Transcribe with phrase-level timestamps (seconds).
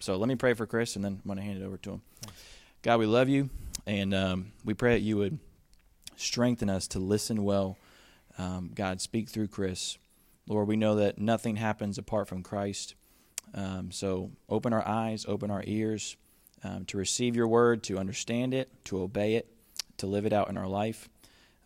[0.00, 1.92] So let me pray for Chris, and then I'm going to hand it over to
[1.92, 2.02] him.
[2.82, 3.50] God, we love you,
[3.86, 5.38] and um, we pray that you would
[6.16, 7.76] strengthen us to listen well.
[8.38, 9.98] Um, God, speak through Chris.
[10.46, 12.94] Lord, we know that nothing happens apart from Christ.
[13.54, 16.16] Um, so open our eyes, open our ears
[16.62, 19.48] um, to receive your word, to understand it, to obey it,
[19.98, 21.08] to live it out in our life.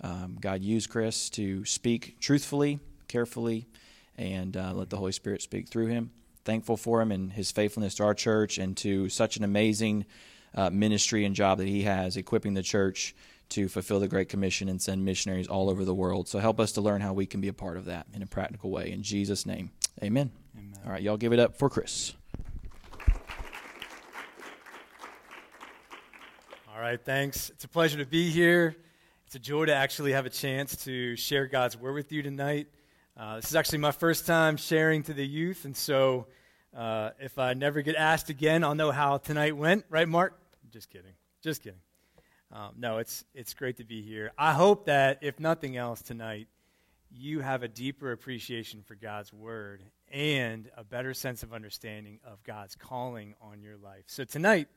[0.00, 3.66] Um, God, use Chris to speak truthfully, carefully,
[4.16, 6.10] and uh, let the Holy Spirit speak through him.
[6.44, 10.06] Thankful for him and his faithfulness to our church and to such an amazing
[10.54, 13.14] uh, ministry and job that he has, equipping the church
[13.50, 16.26] to fulfill the Great Commission and send missionaries all over the world.
[16.26, 18.26] So help us to learn how we can be a part of that in a
[18.26, 18.90] practical way.
[18.90, 19.70] In Jesus' name,
[20.02, 20.30] amen.
[20.58, 20.78] amen.
[20.84, 22.14] All right, y'all give it up for Chris.
[26.74, 27.50] All right, thanks.
[27.50, 28.74] It's a pleasure to be here.
[29.26, 32.68] It's a joy to actually have a chance to share God's word with you tonight.
[33.14, 36.26] Uh, this is actually my first time sharing to the youth, and so
[36.74, 40.40] uh, if I never get asked again, I'll know how tonight went, right, Mark?
[40.70, 41.12] Just kidding.
[41.42, 41.78] Just kidding.
[42.50, 44.32] Um, no, it's, it's great to be here.
[44.38, 46.48] I hope that, if nothing else tonight,
[47.10, 52.42] you have a deeper appreciation for God's word and a better sense of understanding of
[52.44, 54.04] God's calling on your life.
[54.06, 54.68] So, tonight,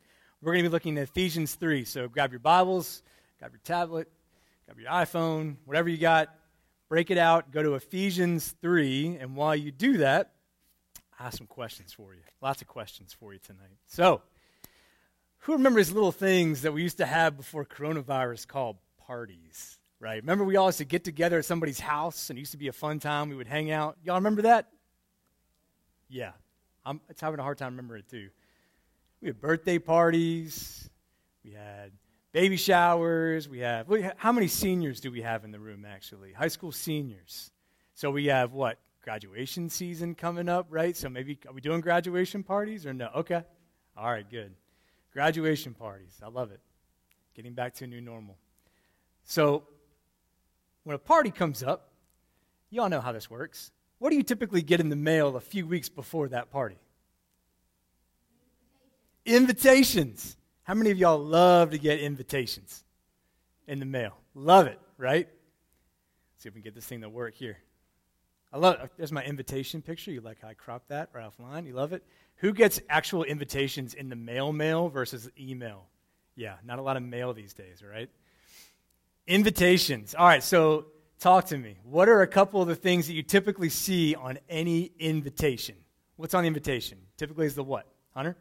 [0.41, 1.85] we're going to be looking at Ephesians 3.
[1.85, 3.01] So, grab your Bibles,
[3.39, 4.09] grab your tablet,
[4.65, 6.35] grab your iPhone, whatever you got,
[6.95, 10.31] break it out, go to Ephesians 3, and while you do that,
[11.19, 12.21] I have some questions for you.
[12.39, 13.75] Lots of questions for you tonight.
[13.85, 14.21] So,
[15.39, 19.77] who remembers little things that we used to have before coronavirus called parties?
[19.99, 20.21] Right?
[20.21, 22.69] Remember, we all used to get together at somebody's house, and it used to be
[22.69, 23.27] a fun time.
[23.27, 23.97] We would hang out.
[24.01, 24.69] Y'all remember that?
[26.07, 26.31] Yeah.
[26.85, 28.29] I'm it's having a hard time remembering it, too.
[29.19, 30.89] We had birthday parties.
[31.43, 31.91] We had
[32.35, 33.47] baby showers.
[33.47, 36.33] We have, how many seniors do we have in the room, actually?
[36.33, 37.49] High school seniors.
[37.93, 38.77] So we have what?
[39.01, 40.97] Graduation season coming up, right?
[40.97, 43.09] So maybe, are we doing graduation parties or no?
[43.15, 43.41] Okay.
[43.95, 44.53] All right, good.
[45.13, 46.19] Graduation parties.
[46.21, 46.59] I love it.
[47.35, 48.35] Getting back to a new normal.
[49.23, 49.63] So
[50.83, 51.93] when a party comes up,
[52.69, 53.71] you all know how this works.
[53.99, 56.79] What do you typically get in the mail a few weeks before that party?
[59.25, 60.35] Invitations.
[60.65, 62.83] How many of y'all love to get invitations
[63.67, 64.17] in the mail?
[64.33, 65.27] Love it, right?
[65.27, 67.59] Let's see if we can get this thing to work here.
[68.51, 68.91] I love it.
[68.97, 70.09] There's my invitation picture.
[70.09, 71.67] You like how I cropped that right offline?
[71.67, 72.03] You love it?
[72.37, 75.85] Who gets actual invitations in the mail mail versus email?
[76.35, 78.09] Yeah, not a lot of mail these days, right?
[79.27, 80.15] Invitations.
[80.15, 80.87] All right, so
[81.19, 81.77] talk to me.
[81.83, 85.75] What are a couple of the things that you typically see on any invitation?
[86.15, 86.97] What's on the invitation?
[87.17, 87.85] Typically is the what?
[88.15, 88.35] Hunter?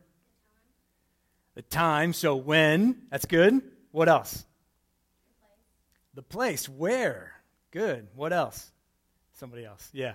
[1.55, 3.63] The time, so when, that's good.
[3.93, 4.45] What else?
[6.15, 6.69] The place.
[6.69, 7.33] Where?
[7.71, 8.09] Good.
[8.15, 8.73] What else?
[9.35, 9.89] Somebody else.
[9.93, 10.15] Yeah.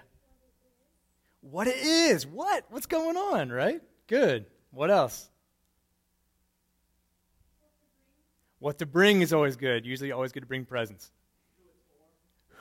[1.41, 2.27] What it is.
[2.27, 2.66] What?
[2.69, 3.81] What's going on, right?
[4.07, 4.45] Good.
[4.72, 5.29] What else?
[8.59, 9.85] What to bring is always good.
[9.85, 11.09] Usually, always good to bring presents.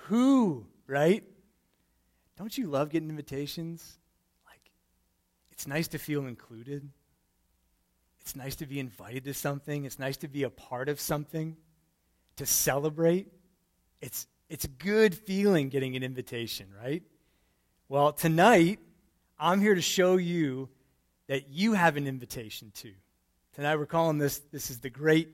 [0.06, 1.24] Who, right?
[2.36, 3.98] Don't you love getting invitations?
[4.46, 4.70] Like,
[5.50, 6.88] it's nice to feel included.
[8.28, 9.86] It's nice to be invited to something.
[9.86, 11.56] It's nice to be a part of something,
[12.36, 13.26] to celebrate.
[14.02, 17.02] It's, it's a good feeling getting an invitation, right?
[17.88, 18.80] Well, tonight,
[19.38, 20.68] I'm here to show you
[21.28, 22.92] that you have an invitation too.
[23.54, 25.30] Tonight we're calling this this is the great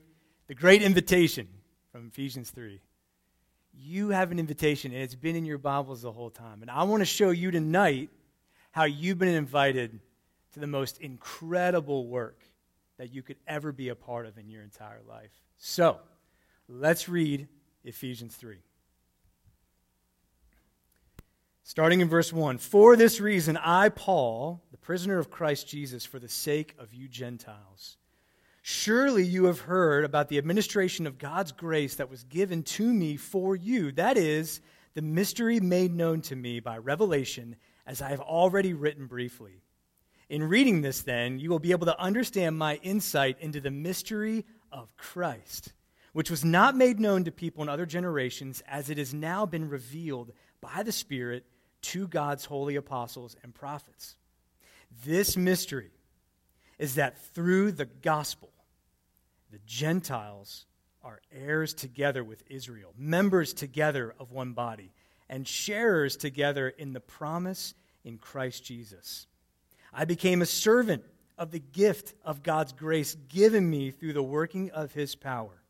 [0.47, 1.49] the great invitation
[1.91, 2.79] from Ephesians 3.
[3.73, 6.61] You have an invitation and it's been in your Bibles the whole time.
[6.61, 8.09] And I want to show you tonight
[8.71, 9.99] how you've been invited
[10.53, 12.44] to the most incredible work
[12.97, 15.31] that you could ever be a part of in your entire life.
[15.57, 15.99] So,
[16.67, 17.47] let's read
[17.83, 18.57] Ephesians 3.
[21.63, 26.19] Starting in verse 1 For this reason, I, Paul, the prisoner of Christ Jesus, for
[26.19, 27.97] the sake of you Gentiles,
[28.61, 33.17] surely you have heard about the administration of God's grace that was given to me
[33.17, 33.91] for you.
[33.91, 34.61] That is,
[34.93, 39.63] the mystery made known to me by revelation, as I have already written briefly.
[40.29, 44.45] In reading this, then, you will be able to understand my insight into the mystery
[44.71, 45.73] of Christ,
[46.13, 49.69] which was not made known to people in other generations, as it has now been
[49.69, 50.31] revealed
[50.61, 51.45] by the Spirit
[51.83, 54.15] to God's holy apostles and prophets.
[55.05, 55.91] This mystery
[56.79, 58.49] is that through the gospel,
[59.51, 60.65] the Gentiles
[61.03, 64.91] are heirs together with Israel, members together of one body,
[65.29, 69.27] and sharers together in the promise in Christ Jesus.
[69.97, 71.03] I became a servant
[71.37, 75.63] of the gift of God's grace given me through the working of his power.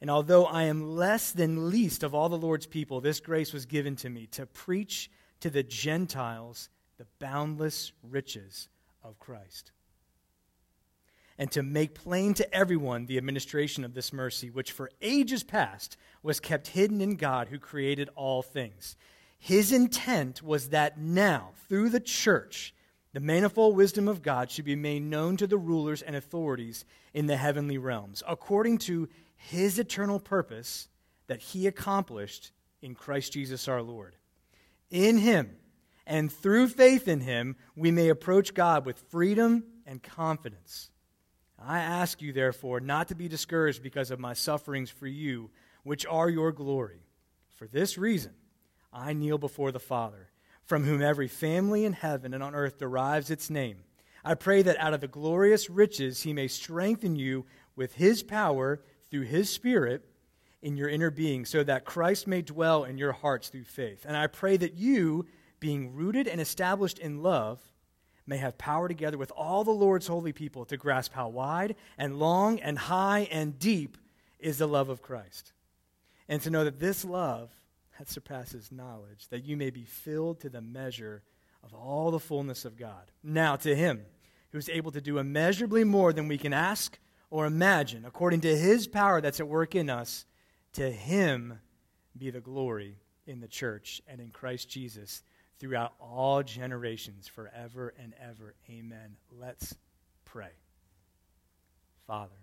[0.00, 3.66] And although I am less than least of all the Lord's people, this grace was
[3.66, 5.10] given to me to preach
[5.40, 6.68] to the Gentiles
[6.98, 8.68] the boundless riches
[9.02, 9.72] of Christ.
[11.38, 15.96] and to make plain to everyone the administration of this mercy, which for ages past
[16.22, 18.96] was kept hidden in God who created all things.
[19.38, 22.74] His intent was that now, through the church,
[23.12, 26.84] the manifold wisdom of God should be made known to the rulers and authorities
[27.14, 30.88] in the heavenly realms, according to his eternal purpose
[31.26, 32.52] that he accomplished
[32.82, 34.16] in Christ Jesus our Lord.
[34.90, 35.56] In him,
[36.06, 40.90] and through faith in him, we may approach God with freedom and confidence.
[41.58, 45.50] I ask you, therefore, not to be discouraged because of my sufferings for you,
[45.82, 47.02] which are your glory.
[47.56, 48.32] For this reason,
[48.92, 50.28] I kneel before the Father,
[50.68, 53.78] from whom every family in heaven and on earth derives its name.
[54.22, 58.82] I pray that out of the glorious riches he may strengthen you with his power
[59.10, 60.04] through his Spirit
[60.60, 64.04] in your inner being, so that Christ may dwell in your hearts through faith.
[64.06, 65.24] And I pray that you,
[65.58, 67.60] being rooted and established in love,
[68.26, 72.18] may have power together with all the Lord's holy people to grasp how wide and
[72.18, 73.96] long and high and deep
[74.38, 75.54] is the love of Christ.
[76.28, 77.50] And to know that this love
[77.98, 81.22] that surpasses knowledge, that you may be filled to the measure
[81.62, 83.10] of all the fullness of God.
[83.22, 84.02] Now, to him
[84.52, 86.98] who is able to do immeasurably more than we can ask
[87.30, 90.24] or imagine, according to his power that's at work in us,
[90.74, 91.58] to him
[92.16, 92.96] be the glory
[93.26, 95.22] in the church and in Christ Jesus
[95.58, 98.54] throughout all generations, forever and ever.
[98.70, 99.16] Amen.
[99.38, 99.74] Let's
[100.24, 100.52] pray.
[102.06, 102.36] Father,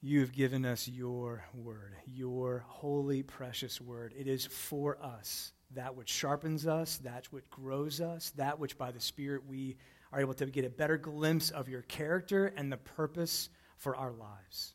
[0.00, 4.14] you have given us your word, your holy, precious word.
[4.16, 8.90] It is for us, that which sharpens us, that which grows us, that which by
[8.92, 9.76] the Spirit we
[10.12, 14.12] are able to get a better glimpse of your character and the purpose for our
[14.12, 14.74] lives.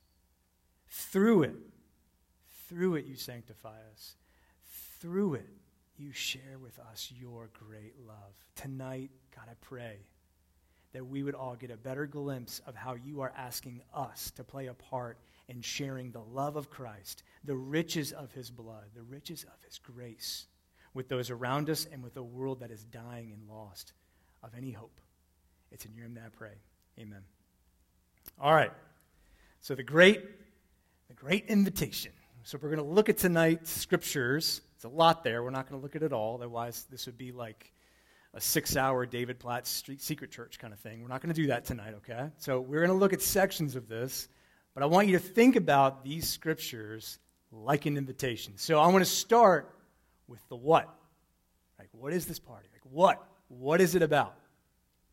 [0.89, 1.55] Through it,
[2.67, 4.15] through it, you sanctify us.
[4.99, 5.49] Through it,
[5.97, 8.33] you share with us your great love.
[8.55, 9.99] Tonight, God, I pray
[10.93, 14.43] that we would all get a better glimpse of how you are asking us to
[14.43, 15.17] play a part
[15.47, 19.79] in sharing the love of Christ, the riches of his blood, the riches of his
[19.79, 20.47] grace
[20.93, 23.93] with those around us and with a world that is dying and lost
[24.43, 24.99] of any hope.
[25.71, 26.53] It's in your name that I pray.
[26.99, 27.21] Amen.
[28.39, 28.71] All right.
[29.61, 30.21] So the great
[31.07, 32.11] the great invitation.
[32.43, 35.43] So we're going to look at tonight's scriptures it's a lot there.
[35.43, 36.33] We're not going to look at it all.
[36.33, 37.71] Otherwise, this would be like
[38.33, 41.01] a six hour David Platt Street Secret Church kind of thing.
[41.01, 42.29] We're not going to do that tonight, okay?
[42.37, 44.29] So we're going to look at sections of this,
[44.73, 47.19] but I want you to think about these scriptures
[47.51, 48.53] like an invitation.
[48.57, 49.73] So I want to start
[50.27, 50.89] with the what.
[51.77, 52.67] Like, what is this party?
[52.71, 53.21] Like, what?
[53.49, 54.35] What is it about?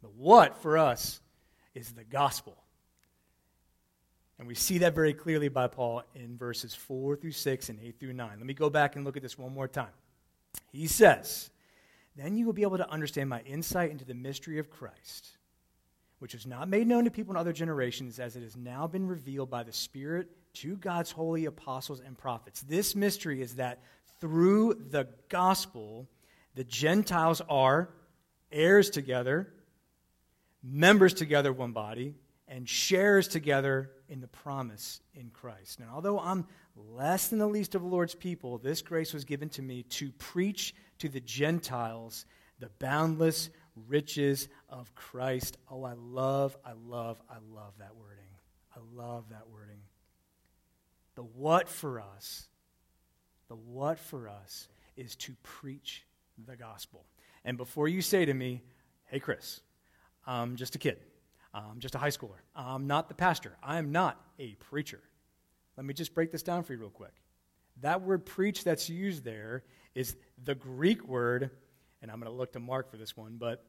[0.03, 1.21] The what for us
[1.75, 2.57] is the gospel.
[4.39, 7.99] And we see that very clearly by Paul in verses 4 through 6 and 8
[7.99, 8.31] through 9.
[8.37, 9.89] Let me go back and look at this one more time.
[10.71, 11.51] He says,
[12.19, 15.39] Then you will be able to understand my insight into the mystery of Christ,
[16.19, 19.07] which was not made known to people in other generations, as it has now been
[19.07, 22.61] revealed by the Spirit to God's holy apostles and prophets.
[22.63, 23.81] This mystery is that
[24.21, 26.09] through the gospel,
[26.57, 27.89] the Gentiles are
[28.51, 29.53] heirs together,
[30.61, 32.17] members together of one body,
[32.49, 35.79] and shares together in the promise in Christ.
[35.79, 39.51] Now, although I'm less than the least of the Lord's people, this grace was given
[39.51, 42.27] to me to preach to the Gentiles
[42.61, 43.51] the boundless
[43.87, 45.57] riches of Christ.
[45.71, 48.25] Oh, I love, I love, I love that wording.
[48.75, 49.81] I love that wording.
[51.15, 52.49] The what for us,
[53.49, 56.05] the what for us is to preach
[56.47, 57.05] the gospel.
[57.45, 58.63] And before you say to me,
[59.07, 59.61] hey, Chris,
[60.27, 60.99] I'm just a kid.
[61.55, 62.41] I'm just a high schooler.
[62.55, 63.57] I'm not the pastor.
[63.63, 65.01] I'm not a preacher.
[65.77, 67.15] Let me just break this down for you real quick.
[67.81, 71.51] That word preach that's used there is the Greek word,
[72.03, 73.65] and I'm going to look to Mark for this one, but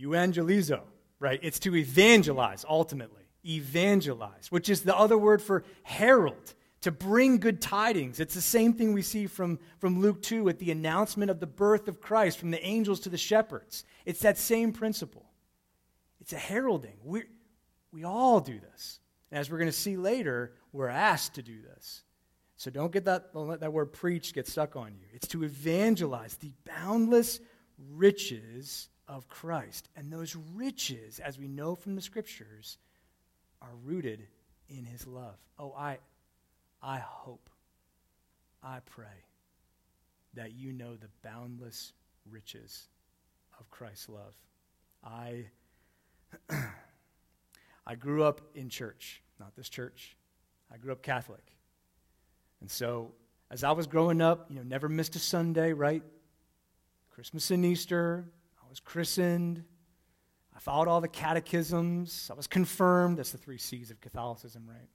[0.00, 0.80] evangelizo,
[1.18, 1.40] right?
[1.42, 3.22] It's to evangelize ultimately.
[3.44, 8.20] Evangelize, which is the other word for herald, to bring good tidings.
[8.20, 11.46] It's the same thing we see from, from Luke 2 at the announcement of the
[11.46, 13.84] birth of Christ from the angels to the shepherds.
[14.04, 15.26] It's that same principle.
[16.20, 16.96] It's a heralding.
[17.04, 17.22] we
[17.92, 19.00] we all do this.
[19.30, 22.02] And as we're going to see later, we're asked to do this.
[22.56, 25.06] So don't get that, don't let that word preach get stuck on you.
[25.12, 27.38] It's to evangelize the boundless
[27.92, 29.88] riches of Christ.
[29.94, 32.78] And those riches, as we know from the scriptures,
[33.60, 34.26] are rooted
[34.68, 35.36] in his love.
[35.58, 35.98] Oh, I,
[36.82, 37.50] I hope,
[38.62, 39.06] I pray
[40.34, 41.92] that you know the boundless
[42.30, 42.88] riches
[43.58, 44.34] of Christ's love.
[45.04, 45.46] I
[47.86, 50.16] I grew up in church, not this church.
[50.72, 51.55] I grew up Catholic.
[52.60, 53.12] And so,
[53.50, 56.02] as I was growing up, you know, never missed a Sunday, right?
[57.10, 58.30] Christmas and Easter,
[58.62, 59.64] I was christened.
[60.54, 62.28] I followed all the catechisms.
[62.30, 63.18] I was confirmed.
[63.18, 64.88] That's the three C's of Catholicism, right?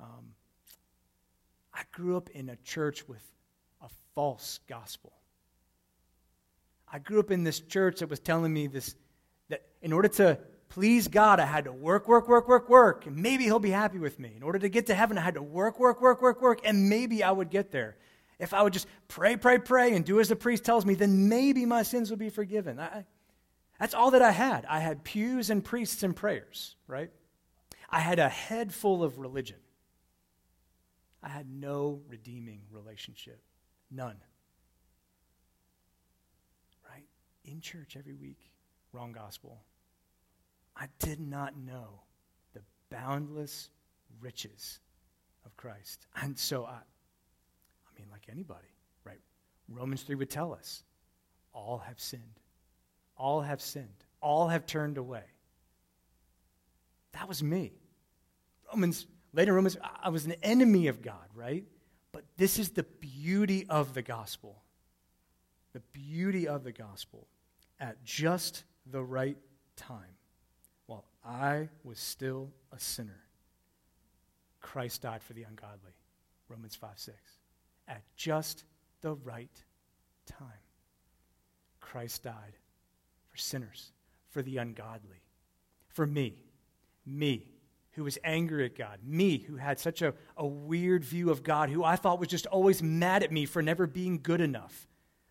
[0.00, 0.34] Um,
[1.74, 3.22] I grew up in a church with
[3.80, 5.12] a false gospel.
[6.92, 8.94] I grew up in this church that was telling me this
[9.48, 10.38] that in order to
[10.72, 13.98] please God, I had to work, work, work, work, work, and maybe He'll be happy
[13.98, 14.32] with me.
[14.34, 16.88] In order to get to heaven, I had to work, work, work, work, work, and
[16.88, 17.96] maybe I would get there.
[18.38, 21.28] If I would just pray, pray, pray, and do as the priest tells me, then
[21.28, 22.80] maybe my sins would be forgiven.
[22.80, 23.04] I,
[23.78, 24.64] that's all that I had.
[24.64, 27.10] I had pews and priests and prayers, right?
[27.90, 29.58] I had a head full of religion.
[31.22, 33.42] I had no redeeming relationship.
[33.90, 34.16] None.
[36.88, 37.04] Right?
[37.44, 38.40] In church every week.
[38.92, 39.60] Wrong gospel.
[40.76, 42.00] I did not know
[42.54, 42.60] the
[42.90, 43.68] boundless
[44.20, 44.80] riches
[45.44, 46.06] of Christ.
[46.22, 48.68] And so I, I mean, like anybody,
[49.04, 49.20] right?
[49.68, 50.82] Romans 3 would tell us
[51.52, 52.40] all have sinned.
[53.16, 53.88] All have sinned.
[54.20, 55.24] All have turned away.
[57.12, 57.72] That was me.
[58.72, 61.64] Romans Later, Romans, I was an enemy of God, right?
[62.12, 64.62] But this is the beauty of the gospel.
[65.72, 67.26] The beauty of the gospel.
[67.80, 69.38] At just the right
[69.76, 70.16] time,
[71.24, 73.22] I was still a sinner,
[74.60, 75.92] Christ died for the ungodly.
[76.48, 77.16] Romans 5 6.
[77.88, 78.64] At just
[79.00, 79.50] the right
[80.26, 80.48] time,
[81.80, 82.56] Christ died
[83.30, 83.92] for sinners,
[84.30, 85.22] for the ungodly,
[85.88, 86.34] for me,
[87.06, 87.46] me,
[87.92, 91.70] who was angry at God, me, who had such a, a weird view of God,
[91.70, 94.86] who I thought was just always mad at me for never being good enough.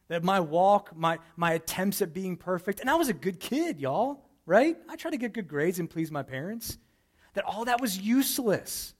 [0.07, 3.79] That my walk, my, my attempts at being perfect, and I was a good kid,
[3.79, 4.77] y'all, right?
[4.89, 6.77] I tried to get good grades and please my parents.
[7.33, 8.93] That all that was useless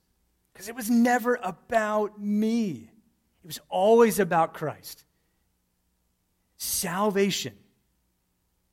[0.53, 2.89] because it was never about me,
[3.43, 5.03] it was always about Christ.
[6.57, 7.53] Salvation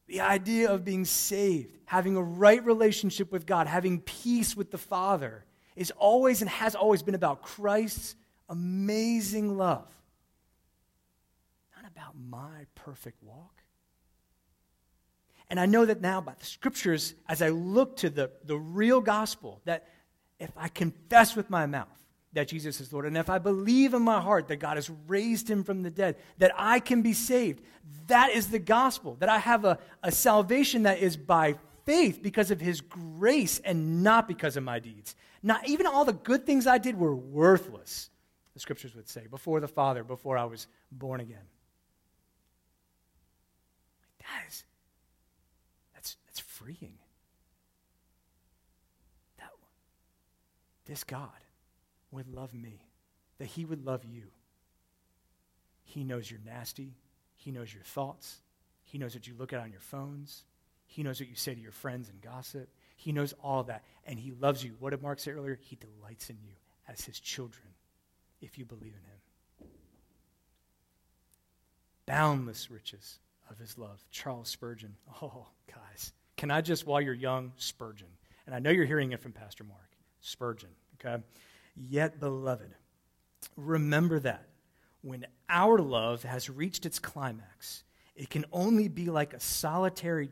[0.08, 4.78] the idea of being saved, having a right relationship with God, having peace with the
[4.78, 5.44] Father,
[5.76, 8.16] is always and has always been about Christ's
[8.48, 9.87] amazing love.
[11.76, 13.57] Not about my perfect walk.
[15.50, 19.00] And I know that now by the scriptures, as I look to the, the real
[19.00, 19.86] gospel, that
[20.38, 21.88] if I confess with my mouth
[22.32, 23.06] that Jesus is Lord.
[23.06, 26.16] And if I believe in my heart that God has raised him from the dead,
[26.38, 27.62] that I can be saved,
[28.06, 29.16] that is the gospel.
[29.16, 34.02] That I have a, a salvation that is by faith because of his grace and
[34.02, 35.16] not because of my deeds.
[35.42, 38.10] Not even all the good things I did were worthless,
[38.54, 41.38] the scriptures would say, before the Father, before I was born again.
[44.18, 44.64] That is,
[46.68, 46.98] freeing.
[49.38, 49.50] That,
[50.84, 51.30] this God
[52.10, 52.82] would love me,
[53.38, 54.25] that He would love you.
[55.82, 56.92] He knows you're nasty.
[57.37, 58.42] He knows your thoughts.
[58.84, 60.44] He knows what you look at on your phones.
[60.84, 62.68] He knows what you say to your friends and gossip.
[62.96, 63.84] He knows all that.
[64.04, 64.76] And He loves you.
[64.78, 65.58] What did Mark say earlier?
[65.60, 66.52] He delights in you
[66.87, 67.68] as His children
[68.42, 69.70] if you believe in Him.
[72.04, 73.20] Boundless riches
[73.50, 74.04] of His love.
[74.10, 74.96] Charles Spurgeon.
[75.22, 76.12] Oh, guys.
[76.38, 78.07] Can I just, while you're young, Spurgeon?
[78.47, 79.90] And I know you're hearing it from Pastor Mark.
[80.21, 81.21] Spurgeon, okay?
[81.76, 82.71] Yet, beloved,
[83.57, 84.47] remember that
[85.02, 87.83] when our love has reached its climax,
[88.14, 90.30] it can only be like a solitary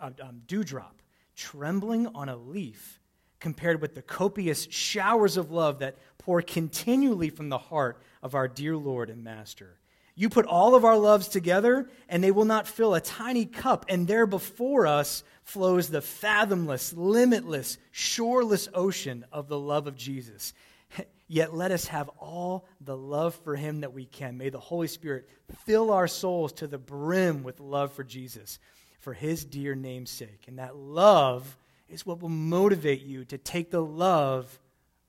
[0.00, 1.02] uh, um, dewdrop
[1.34, 3.00] trembling on a leaf
[3.40, 8.46] compared with the copious showers of love that pour continually from the heart of our
[8.46, 9.80] dear Lord and Master.
[10.18, 13.84] You put all of our loves together, and they will not fill a tiny cup,
[13.90, 20.54] and there before us flows the fathomless, limitless, shoreless ocean of the love of Jesus.
[21.28, 24.38] Yet let us have all the love for him that we can.
[24.38, 25.28] May the Holy Spirit
[25.66, 28.58] fill our souls to the brim with love for Jesus,
[29.00, 30.44] for his dear name's sake.
[30.48, 31.58] And that love
[31.90, 34.58] is what will motivate you to take the love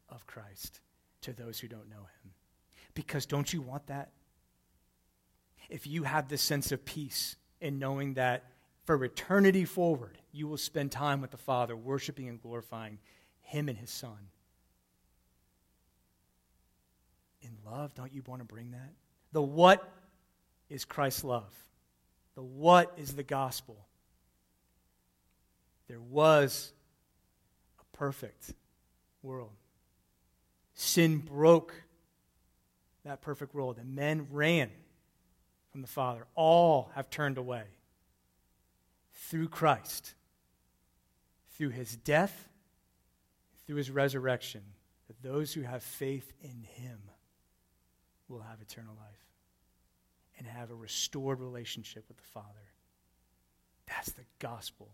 [0.10, 0.82] of Christ
[1.22, 2.34] to those who don't know him.
[2.94, 4.12] Because don't you want that?
[5.70, 8.46] If you have this sense of peace in knowing that
[8.86, 13.00] for eternity forward, you will spend time with the Father, worshiping and glorifying
[13.42, 14.30] Him and His Son.
[17.42, 18.94] In love, don't you want to bring that?
[19.34, 19.88] The what
[20.70, 21.54] is Christ's love?
[22.36, 23.78] The what is the gospel?
[25.88, 26.72] There was
[27.80, 28.54] a perfect
[29.22, 29.52] world.
[30.74, 31.74] Sin broke
[33.04, 34.70] that perfect world, and men ran
[35.78, 36.26] from the Father.
[36.34, 37.62] All have turned away.
[39.14, 40.16] Through Christ,
[41.56, 42.50] through his death,
[43.68, 44.64] through his resurrection,
[45.06, 46.98] that those who have faith in him
[48.28, 49.28] will have eternal life
[50.40, 52.48] and have a restored relationship with the Father.
[53.86, 54.90] That's the gospel.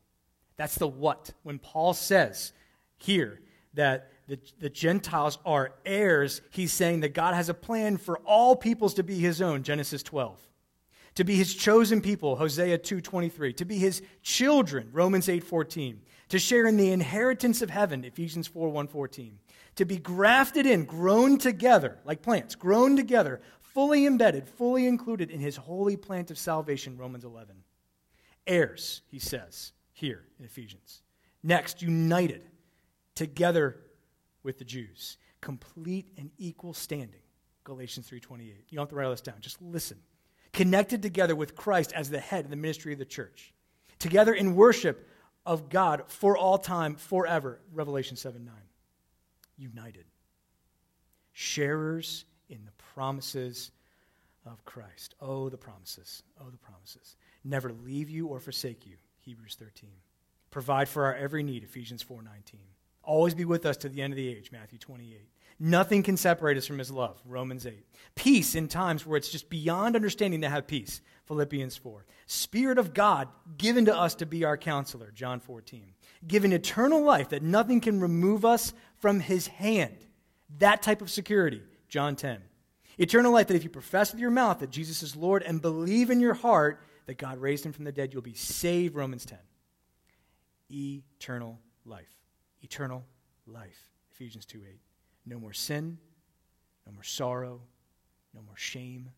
[0.57, 1.31] That's the what.
[1.43, 2.51] When Paul says
[2.97, 3.39] here
[3.73, 8.57] that the, the Gentiles are heirs, he's saying that God has a plan for all
[8.57, 10.37] peoples to be his own, Genesis 12.
[11.15, 13.53] To be his chosen people, Hosea 2:23.
[13.53, 16.01] To be his children, Romans 8:14.
[16.29, 19.39] To share in the inheritance of heaven, Ephesians 4:114.
[19.75, 25.39] To be grafted in, grown together, like plants, grown together, fully embedded, fully included in
[25.39, 27.63] his holy plant of salvation, Romans 11.
[28.47, 31.03] Heirs, he says here in Ephesians.
[31.43, 32.49] Next, united
[33.15, 33.79] together
[34.41, 37.21] with the Jews, complete and equal standing.
[37.63, 38.65] Galatians 3:28.
[38.69, 39.39] You don't have to write all this down.
[39.39, 40.01] Just listen.
[40.53, 43.53] Connected together with Christ as the head of the ministry of the church.
[43.99, 45.07] Together in worship
[45.45, 47.59] of God for all time, forever.
[47.73, 48.53] Revelation 7 9.
[49.57, 50.05] United.
[51.31, 53.71] Sharers in the promises
[54.45, 55.15] of Christ.
[55.21, 56.23] Oh, the promises.
[56.39, 57.15] Oh, the promises.
[57.43, 58.97] Never leave you or forsake you.
[59.21, 59.89] Hebrews 13.
[60.51, 61.63] Provide for our every need.
[61.63, 62.59] Ephesians 4:19.
[63.03, 65.27] Always be with us to the end of the age, Matthew 28.
[65.59, 67.85] Nothing can separate us from his love, Romans 8.
[68.15, 72.05] Peace in times where it's just beyond understanding to have peace, Philippians 4.
[72.25, 75.93] Spirit of God given to us to be our counselor, John 14.
[76.27, 79.97] Given eternal life that nothing can remove us from his hand.
[80.59, 82.41] That type of security, John 10.
[82.97, 86.09] Eternal life that if you profess with your mouth that Jesus is Lord and believe
[86.09, 89.37] in your heart that God raised him from the dead, you'll be saved, Romans 10.
[90.69, 92.13] Eternal life
[92.63, 93.03] eternal
[93.45, 93.91] life.
[94.13, 94.79] Ephesians 2 8.
[95.25, 95.97] No more sin,
[96.85, 97.61] no more sorrow,
[98.33, 99.09] no more shame,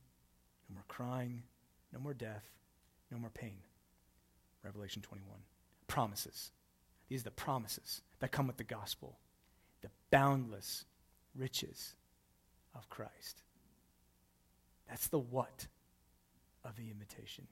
[0.70, 1.44] no more crying,
[1.92, 2.50] no more death,
[3.12, 3.58] no more pain.
[4.64, 5.40] Revelation 21.
[5.88, 6.52] Promises.
[7.10, 9.18] These are the promises that come with the gospel,
[9.82, 10.86] the boundless
[11.36, 11.96] riches
[12.76, 13.44] of Christ.
[14.90, 15.68] That's the what
[16.64, 17.48] of the invitation.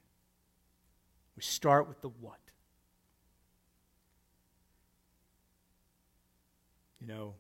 [1.36, 2.40] We start with the what.
[7.00, 7.34] You know,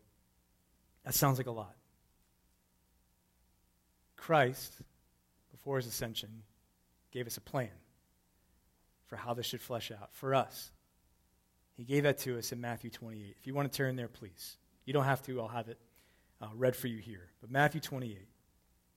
[1.05, 1.75] that sounds like a lot.
[4.15, 4.73] Christ,
[5.51, 6.43] before his ascension,
[7.11, 7.69] gave us a plan
[9.05, 10.71] for how this should flesh out for us.
[11.75, 13.35] He gave that to us in Matthew 28.
[13.39, 14.57] If you want to turn there, please.
[14.85, 15.77] You don't have to, I'll have it
[16.41, 17.29] uh, read for you here.
[17.41, 18.27] But Matthew 28.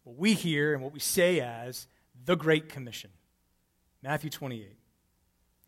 [0.04, 1.88] What we hear and what we say as
[2.24, 3.11] the Great Commission.
[4.02, 4.76] Matthew 28.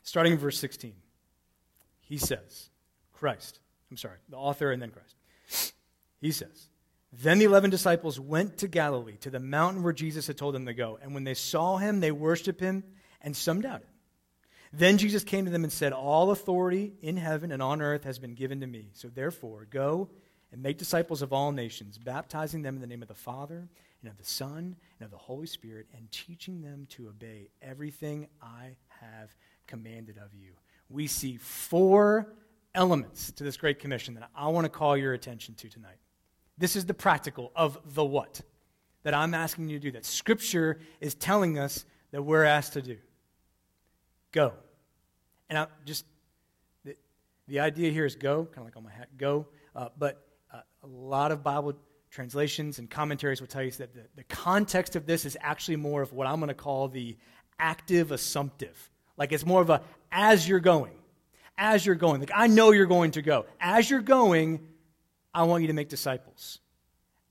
[0.02, 0.94] Starting in verse 16.
[2.00, 2.70] He says,
[3.12, 3.60] Christ,
[3.90, 5.16] I'm sorry, the author and then Christ.
[6.20, 6.68] He says,
[7.12, 10.66] Then the eleven disciples went to Galilee, to the mountain where Jesus had told them
[10.66, 10.98] to go.
[11.00, 12.84] And when they saw him, they worshiped him,
[13.20, 13.88] and some doubted.
[14.72, 18.18] Then Jesus came to them and said, All authority in heaven and on earth has
[18.18, 18.90] been given to me.
[18.92, 20.10] So therefore, go
[20.52, 23.68] and make disciples of all nations, baptizing them in the name of the Father,
[24.00, 28.28] and of the Son, and of the Holy Spirit, and teaching them to obey everything
[28.40, 29.34] I have
[29.66, 30.52] commanded of you.
[30.88, 32.34] We see four
[32.74, 35.98] elements to this Great Commission that I want to call your attention to tonight.
[36.58, 38.40] This is the practical of the what
[39.04, 42.82] that I'm asking you to do, that Scripture is telling us that we're asked to
[42.82, 42.96] do.
[44.32, 44.52] Go.
[45.48, 46.04] And I just,
[46.84, 46.96] the,
[47.46, 49.46] the idea here is go, kind of like on my hat, go.
[49.74, 51.74] Uh, but uh, a lot of Bible
[52.10, 56.02] translations and commentaries will tell you that the, the context of this is actually more
[56.02, 57.16] of what I'm going to call the
[57.58, 58.90] active assumptive.
[59.16, 60.92] Like it's more of a as you're going
[61.58, 62.20] as you're going.
[62.20, 63.44] Like, I know you're going to go.
[63.60, 64.60] As you're going,
[65.34, 66.60] I want you to make disciples.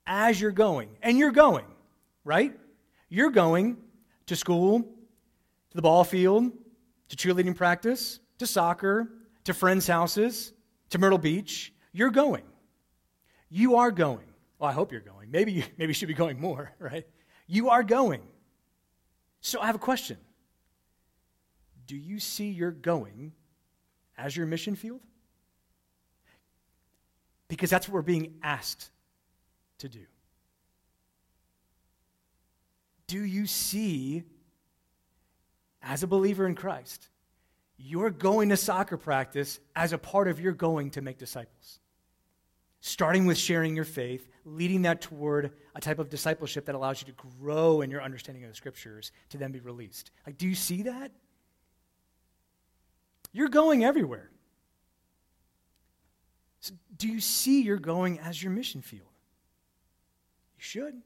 [0.06, 0.90] As you're going.
[1.02, 1.66] And you're going,
[2.24, 2.58] right?
[3.10, 3.78] You're going
[4.28, 6.52] to school, to the ball field,
[7.10, 9.10] to cheerleading practice, to soccer,
[9.46, 10.54] to friends' houses,
[10.90, 11.74] to Myrtle Beach.
[11.92, 12.44] You're going.
[13.50, 14.28] You are going.
[14.60, 15.32] Well, I hope you're going.
[15.32, 17.08] Maybe you, maybe you should be going more, right?
[17.48, 18.22] You are going.
[19.42, 20.18] So I have a question.
[21.86, 23.32] Do you see your going
[24.18, 25.00] as your mission field?
[27.48, 28.90] Because that's what we're being asked
[29.80, 30.06] to do.
[33.08, 34.24] Do you see,
[35.82, 37.08] as a believer in Christ,
[37.78, 41.80] you're going to soccer practice as a part of your going to make disciples?
[42.82, 47.08] Starting with sharing your faith, leading that toward a type of discipleship that allows you
[47.08, 50.12] to grow in your understanding of the scriptures to then be released.
[50.26, 51.12] Like, do you see that?
[53.32, 54.30] You're going everywhere.
[56.60, 59.10] So do you see you're going as your mission field?
[60.58, 61.02] You should.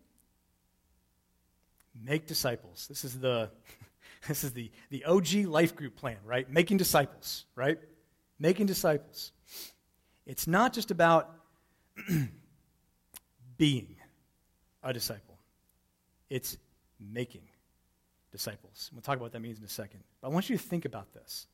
[2.04, 2.88] Make disciples.
[2.88, 3.52] This is the
[4.28, 6.50] this is the, the OG life group plan, right?
[6.50, 7.80] Making disciples, right?
[8.40, 9.32] Making disciples.
[10.26, 11.36] It's not just about
[13.58, 13.96] being
[14.84, 15.38] a disciple.
[16.30, 16.58] It's
[17.00, 17.44] making
[18.32, 18.90] disciples.
[18.94, 20.02] We'll talk about what that means in a second.
[20.22, 21.48] But I want you to think about this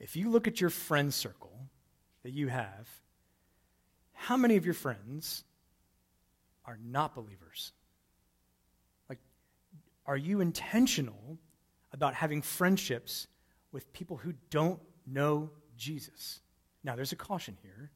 [0.00, 1.52] if you look at your friend circle
[2.24, 2.88] that you have,
[4.22, 5.42] how many of your friends
[6.64, 7.72] are not believers?
[9.08, 9.18] Like,
[10.06, 11.38] are you intentional
[11.92, 13.26] about having friendships
[13.72, 16.40] with people who don't know Jesus?
[16.84, 17.90] Now, there's a caution here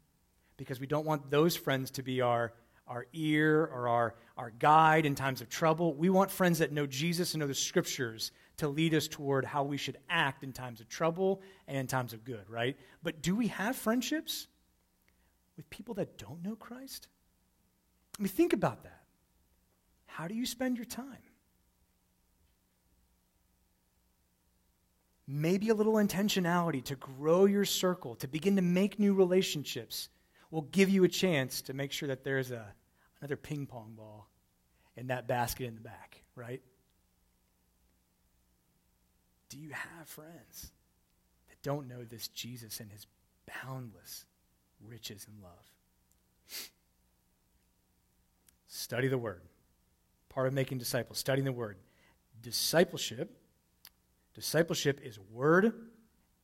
[0.57, 2.55] because we don't want those friends to be our,
[2.89, 5.95] our ear or our, our guide in times of trouble.
[5.95, 9.63] We want friends that know Jesus and know the scriptures to lead us toward how
[9.63, 12.77] we should act in times of trouble and in times of good, right?
[13.05, 14.49] But do we have friendships
[15.57, 17.09] with people that don't know Christ?
[18.19, 19.03] I mean, think about that.
[20.07, 21.19] How do you spend your time?
[25.29, 30.09] Maybe a little intentionality to grow your circle, to begin to make new relationships,
[30.51, 32.65] will give you a chance to make sure that there's a,
[33.21, 34.29] another ping pong ball
[34.97, 36.63] in that basket in the back, right?
[39.49, 40.71] Do you have friends
[41.49, 43.07] that don't know this Jesus and his
[43.65, 44.25] boundless
[44.85, 45.53] riches and love?
[48.67, 49.43] Study the Word.
[50.29, 51.77] Part of making disciples, studying the Word.
[52.43, 53.37] Discipleship,
[54.35, 55.73] discipleship is word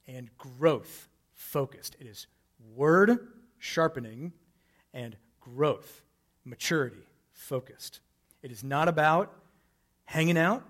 [0.09, 1.97] and growth focused.
[2.01, 2.27] It is
[2.75, 4.33] word sharpening
[4.93, 6.03] and growth,
[6.45, 8.01] maturity focused.
[8.43, 9.33] It is not about
[10.07, 10.65] hanging out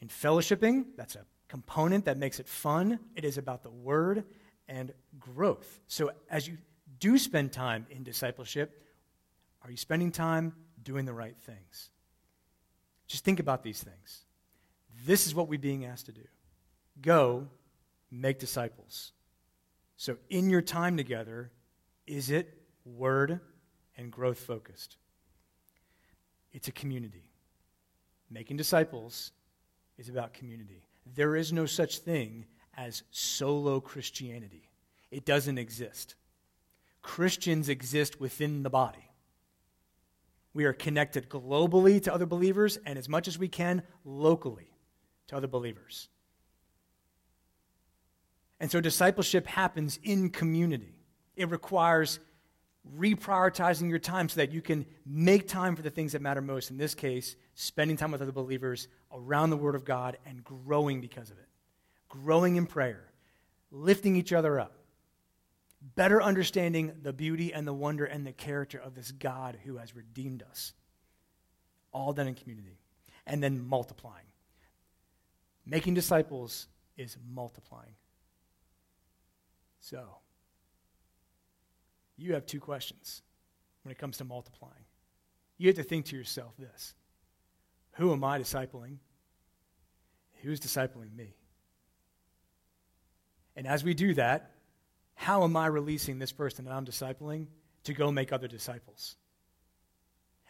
[0.00, 0.86] and fellowshipping.
[0.96, 2.98] That's a component that makes it fun.
[3.14, 4.24] It is about the word
[4.68, 5.80] and growth.
[5.86, 6.56] So as you
[7.02, 8.80] do spend time in discipleship,
[9.62, 11.90] are you spending time doing the right things?
[13.08, 14.24] Just think about these things.
[15.04, 16.24] This is what we're being asked to do
[17.00, 17.48] go
[18.12, 19.10] make disciples.
[19.96, 21.50] So, in your time together,
[22.06, 23.40] is it word
[23.96, 24.96] and growth focused?
[26.52, 27.32] It's a community.
[28.30, 29.32] Making disciples
[29.98, 30.86] is about community.
[31.16, 34.70] There is no such thing as solo Christianity,
[35.10, 36.14] it doesn't exist.
[37.02, 39.10] Christians exist within the body.
[40.54, 44.70] We are connected globally to other believers and as much as we can locally
[45.28, 46.08] to other believers.
[48.60, 50.94] And so discipleship happens in community.
[51.34, 52.20] It requires
[52.96, 56.70] reprioritizing your time so that you can make time for the things that matter most.
[56.70, 61.00] In this case, spending time with other believers around the Word of God and growing
[61.00, 61.48] because of it.
[62.08, 63.04] Growing in prayer,
[63.70, 64.76] lifting each other up,
[65.94, 69.94] better understanding the beauty and the wonder and the character of this God who has
[69.94, 70.72] redeemed us.
[71.92, 72.78] All done in community.
[73.26, 74.26] And then multiplying.
[75.66, 77.94] Making disciples is multiplying.
[79.80, 80.16] So,
[82.16, 83.22] you have two questions
[83.82, 84.84] when it comes to multiplying.
[85.58, 86.94] You have to think to yourself this
[87.92, 88.98] Who am I discipling?
[90.42, 91.34] Who's discipling me?
[93.54, 94.51] And as we do that,
[95.22, 97.46] how am I releasing this person that I'm discipling
[97.84, 99.16] to go make other disciples?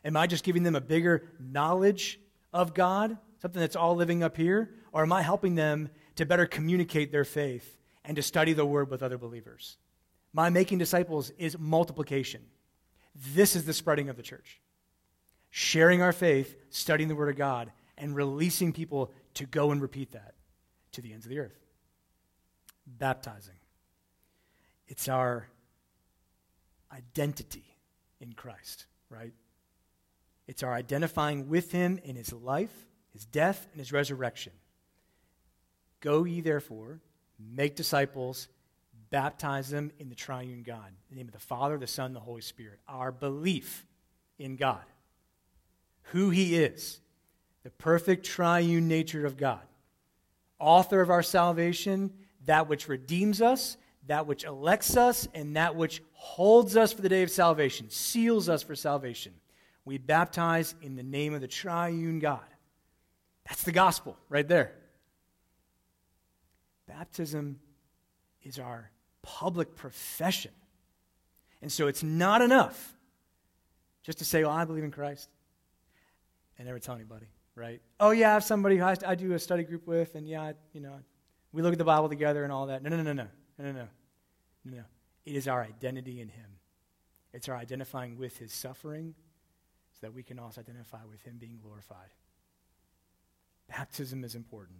[0.04, 2.18] Am I just giving them a bigger knowledge
[2.52, 4.70] of God, something that's all living up here?
[4.92, 8.90] Or am I helping them to better communicate their faith and to study the word
[8.90, 9.76] with other believers?
[10.32, 12.40] My making disciples is multiplication.
[13.34, 14.60] This is the spreading of the church.
[15.50, 20.12] Sharing our faith, studying the Word of God, and releasing people to go and repeat
[20.12, 20.34] that
[20.92, 21.58] to the ends of the earth.
[22.86, 23.54] Baptizing.
[24.92, 25.48] It's our
[26.92, 27.64] identity
[28.20, 29.32] in Christ, right?
[30.46, 32.74] It's our identifying with Him in His life,
[33.14, 34.52] His death, and His resurrection.
[36.00, 37.00] Go ye therefore,
[37.38, 38.48] make disciples,
[39.08, 42.20] baptize them in the triune God, in the name of the Father, the Son, the
[42.20, 42.78] Holy Spirit.
[42.86, 43.86] Our belief
[44.38, 44.84] in God,
[46.10, 47.00] who He is,
[47.62, 49.62] the perfect triune nature of God,
[50.58, 52.12] author of our salvation,
[52.44, 57.08] that which redeems us, that which elects us, and that which holds us for the
[57.08, 59.32] day of salvation, seals us for salvation.
[59.84, 62.40] We baptize in the name of the triune God.
[63.48, 64.72] That's the gospel right there.
[66.86, 67.58] Baptism
[68.42, 68.90] is our
[69.22, 70.52] public profession.
[71.60, 72.96] And so it's not enough
[74.02, 75.28] just to say, well, I believe in Christ
[76.58, 77.80] and never tell anybody, right?
[78.00, 80.80] Oh, yeah, I have somebody who I, do a study group with, and yeah, you
[80.80, 80.98] know,
[81.52, 82.82] we look at the Bible together and all that.
[82.82, 83.28] No, no, no, no,
[83.62, 83.88] no, no, no,
[84.64, 84.82] no, no.
[85.24, 86.58] It is our identity in Him.
[87.32, 89.14] It's our identifying with His suffering
[89.92, 92.10] so that we can also identify with Him being glorified.
[93.68, 94.78] Baptism is important.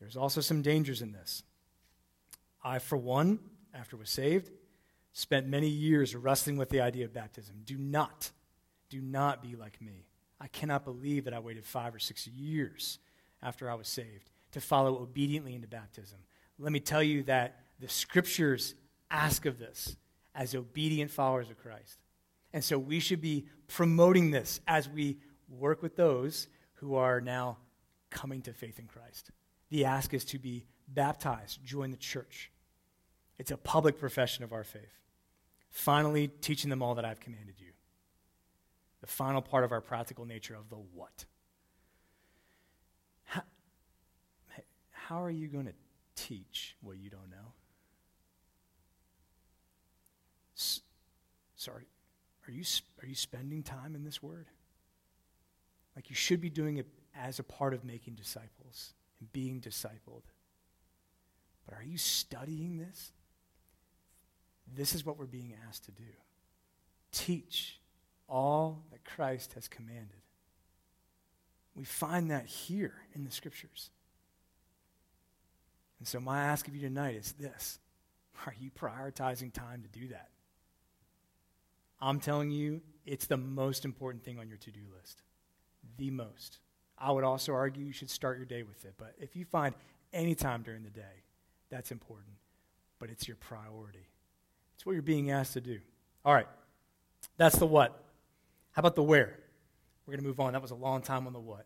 [0.00, 1.42] There's also some dangers in this.
[2.62, 3.38] I, for one,
[3.72, 4.50] after was saved,
[5.12, 7.56] spent many years wrestling with the idea of baptism.
[7.64, 8.30] Do not,
[8.90, 10.06] do not be like me.
[10.40, 12.98] I cannot believe that I waited five or six years
[13.42, 16.18] after I was saved to follow obediently into baptism.
[16.58, 18.74] Let me tell you that the scriptures
[19.10, 19.96] ask of this
[20.34, 21.98] as obedient followers of Christ.
[22.52, 27.58] And so we should be promoting this as we work with those who are now
[28.10, 29.30] coming to faith in Christ.
[29.70, 32.50] The ask is to be baptized, join the church.
[33.38, 35.00] It's a public profession of our faith.
[35.70, 37.72] Finally, teaching them all that I've commanded you.
[39.00, 41.24] The final part of our practical nature of the what.
[43.24, 43.42] How,
[44.92, 45.74] how are you going to
[46.16, 47.52] teach what you don't know?
[50.56, 50.80] S-
[51.56, 51.86] sorry,
[52.46, 52.64] are you,
[53.02, 54.46] are you spending time in this word?
[55.96, 60.22] Like you should be doing it as a part of making disciples and being discipled.
[61.66, 63.12] But are you studying this?
[64.74, 66.04] This is what we're being asked to do
[67.12, 67.78] teach
[68.28, 70.20] all that Christ has commanded.
[71.76, 73.90] We find that here in the scriptures.
[75.98, 77.78] And so, my ask of you tonight is this
[78.46, 80.28] Are you prioritizing time to do that?
[82.00, 85.22] I'm telling you, it's the most important thing on your to do list.
[85.96, 86.58] The most.
[86.98, 88.94] I would also argue you should start your day with it.
[88.98, 89.74] But if you find
[90.12, 91.24] any time during the day,
[91.70, 92.36] that's important.
[92.98, 94.06] But it's your priority.
[94.74, 95.80] It's what you're being asked to do.
[96.24, 96.46] All right.
[97.36, 98.04] That's the what.
[98.72, 99.38] How about the where?
[100.06, 100.52] We're going to move on.
[100.52, 101.64] That was a long time on the what.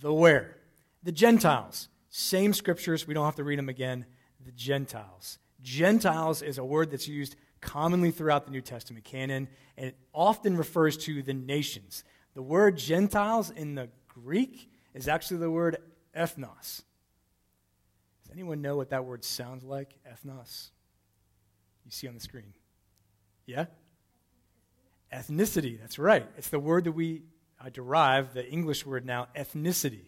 [0.00, 0.56] The where.
[1.02, 1.88] The Gentiles.
[2.10, 3.06] Same scriptures.
[3.06, 4.04] We don't have to read them again.
[4.44, 5.38] The Gentiles.
[5.62, 10.56] Gentiles is a word that's used commonly throughout the New Testament canon, and it often
[10.56, 12.04] refers to the nations.
[12.34, 15.76] The word Gentiles in the Greek is actually the word
[16.16, 16.82] ethnos.
[18.22, 19.94] Does anyone know what that word sounds like?
[20.08, 20.70] Ethnos.
[21.84, 22.54] You see on the screen.
[23.46, 23.66] Yeah?
[25.12, 26.26] Ethnicity, that's right.
[26.36, 27.22] It's the word that we
[27.60, 30.06] uh, derive, the English word now, ethnicity.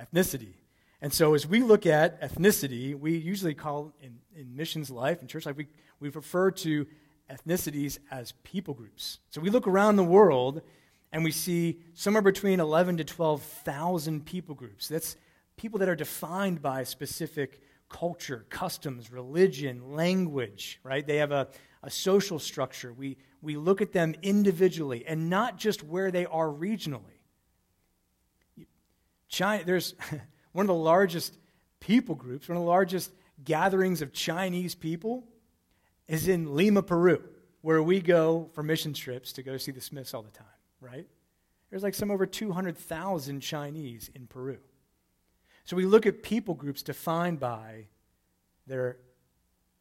[0.00, 0.54] Ethnicity.
[1.02, 5.28] And so as we look at ethnicity, we usually call, in, in missions life, in
[5.28, 6.86] church life, we, we refer to
[7.30, 9.18] ethnicities as people groups.
[9.30, 10.62] So we look around the world
[11.12, 14.88] and we see somewhere between 11 to 12,000 people groups.
[14.88, 15.16] That's
[15.56, 21.06] people that are defined by specific culture, customs, religion, language, right?
[21.06, 21.48] They have a,
[21.82, 22.92] a social structure.
[22.92, 27.20] We, we look at them individually and not just where they are regionally.
[29.28, 29.94] China, there's
[30.52, 31.34] one of the largest
[31.80, 33.12] people groups, one of the largest
[33.44, 35.24] gatherings of Chinese people
[36.08, 37.22] is in Lima, Peru,
[37.62, 40.46] where we go for mission trips to go see the Smiths all the time,
[40.80, 41.06] right?
[41.70, 44.58] There's like some over 200,000 Chinese in Peru.
[45.64, 47.86] So we look at people groups defined by
[48.66, 48.96] their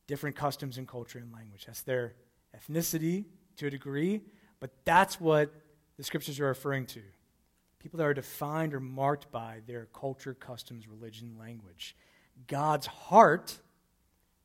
[0.08, 1.66] different customs and culture and language.
[1.66, 2.14] That's their
[2.56, 3.26] ethnicity
[3.58, 4.22] to a degree,
[4.60, 5.52] but that's what
[5.98, 7.02] the scriptures are referring to.
[7.80, 11.96] People that are defined or marked by their culture, customs, religion, language.
[12.48, 13.58] God's heart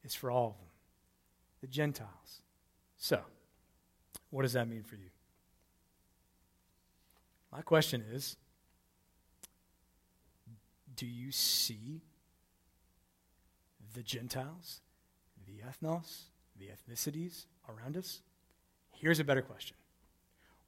[0.05, 0.69] is for all of them,
[1.61, 2.43] the Gentiles.
[2.97, 3.21] So,
[4.31, 5.11] what does that mean for you?
[7.51, 8.37] My question is
[10.97, 12.03] do you see
[13.95, 14.81] the Gentiles,
[15.47, 16.25] the ethnos,
[16.59, 18.21] the ethnicities around us?
[18.93, 19.77] Here's a better question.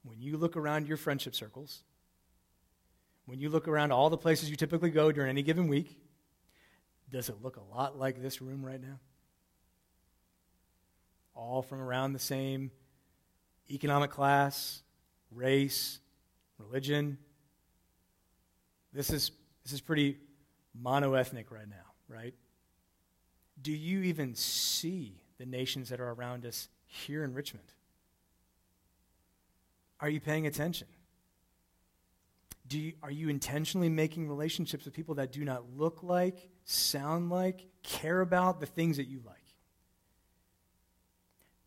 [0.03, 1.83] When you look around your friendship circles,
[3.27, 5.99] when you look around all the places you typically go during any given week,
[7.11, 8.99] does it look a lot like this room right now?
[11.35, 12.71] All from around the same
[13.69, 14.81] economic class,
[15.29, 15.99] race,
[16.57, 17.17] religion.
[18.93, 19.31] This is,
[19.63, 20.17] this is pretty
[20.81, 21.75] monoethnic right now,
[22.07, 22.33] right?
[23.61, 27.73] Do you even see the nations that are around us here in Richmond?
[29.99, 30.87] Are you paying attention?
[32.67, 37.29] Do you, are you intentionally making relationships with people that do not look like, sound
[37.29, 39.35] like, care about the things that you like?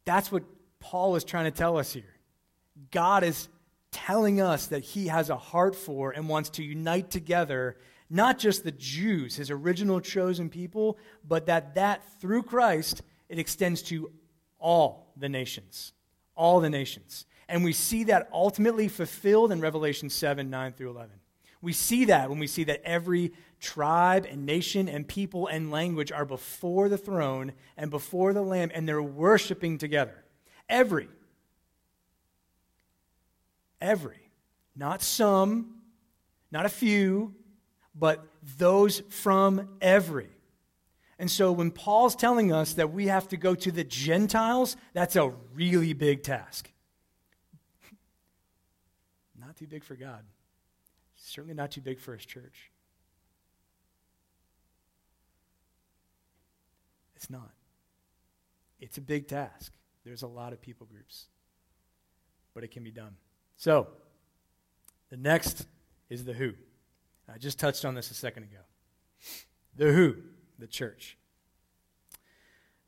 [0.04, 0.42] That's what
[0.78, 2.16] Paul is trying to tell us here.
[2.90, 3.48] God is
[3.92, 7.76] telling us that he has a heart for and wants to unite together
[8.10, 13.82] not just the Jews, his original chosen people, but that that through Christ it extends
[13.82, 14.10] to
[14.58, 15.92] all the nations.
[16.34, 17.24] All the nations.
[17.50, 21.10] And we see that ultimately fulfilled in Revelation 7 9 through 11.
[21.60, 26.12] We see that when we see that every tribe and nation and people and language
[26.12, 30.24] are before the throne and before the Lamb, and they're worshiping together.
[30.68, 31.08] Every.
[33.80, 34.30] Every.
[34.76, 35.74] Not some,
[36.52, 37.34] not a few,
[37.94, 38.24] but
[38.58, 40.30] those from every.
[41.18, 45.16] And so when Paul's telling us that we have to go to the Gentiles, that's
[45.16, 46.70] a really big task.
[49.60, 50.24] Too big for God.
[51.16, 52.70] Certainly not too big for his church.
[57.14, 57.50] It's not.
[58.80, 59.74] It's a big task.
[60.02, 61.26] There's a lot of people groups,
[62.54, 63.16] but it can be done.
[63.58, 63.88] So,
[65.10, 65.66] the next
[66.08, 66.54] is the who.
[67.30, 68.62] I just touched on this a second ago.
[69.76, 70.16] The who,
[70.58, 71.18] the church.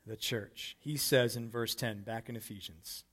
[0.07, 0.79] The church.
[0.81, 3.05] He says in verse 10, back in Ephesians,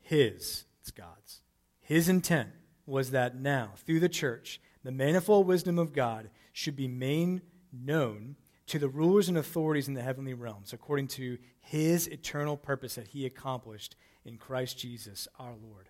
[0.00, 1.42] His, it's God's,
[1.78, 2.52] His intent
[2.86, 8.36] was that now, through the church, the manifold wisdom of God should be made known
[8.66, 13.08] to the rulers and authorities in the heavenly realms, according to His eternal purpose that
[13.08, 15.88] He accomplished in Christ Jesus our Lord.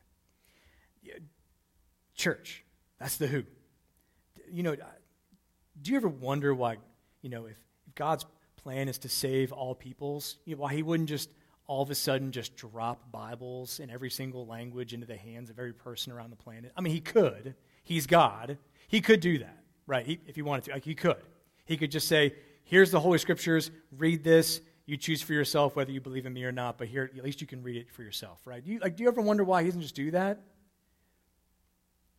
[2.14, 2.64] Church,
[2.98, 3.44] that's the who.
[4.50, 4.76] You know,
[5.80, 6.76] do you ever wonder why,
[7.22, 7.56] you know, if,
[7.86, 8.24] if God's
[8.56, 11.30] plan is to save all peoples, you know, why He wouldn't just
[11.66, 15.58] all of a sudden just drop Bibles in every single language into the hands of
[15.58, 16.72] every person around the planet?
[16.76, 17.54] I mean, He could.
[17.82, 18.58] He's God.
[18.88, 20.06] He could do that, right?
[20.06, 20.72] He, if He wanted to.
[20.72, 21.16] Like, he could.
[21.64, 24.60] He could just say, here's the Holy Scriptures, read this.
[24.86, 27.40] You choose for yourself whether you believe in me or not, but here, at least
[27.40, 28.62] you can read it for yourself, right?
[28.64, 30.40] You, like, do you ever wonder why he doesn't just do that?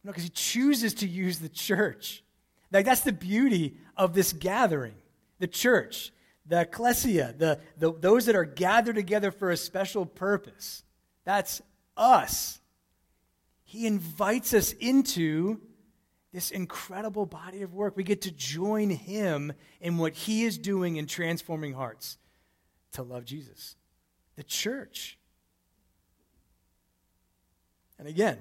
[0.04, 2.24] No, because he chooses to use the church.
[2.72, 4.96] Like, that's the beauty of this gathering,
[5.40, 6.12] the church,
[6.48, 10.84] the ecclesia, the, the, those that are gathered together for a special purpose.
[11.26, 11.62] That's
[11.96, 12.60] us.
[13.64, 15.60] He invites us into
[16.32, 17.98] this incredible body of work.
[17.98, 22.18] We get to join him in what he is doing in transforming hearts
[22.94, 23.76] to love Jesus,
[24.36, 25.18] the church.
[28.00, 28.38] And again,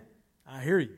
[0.47, 0.97] I hear you.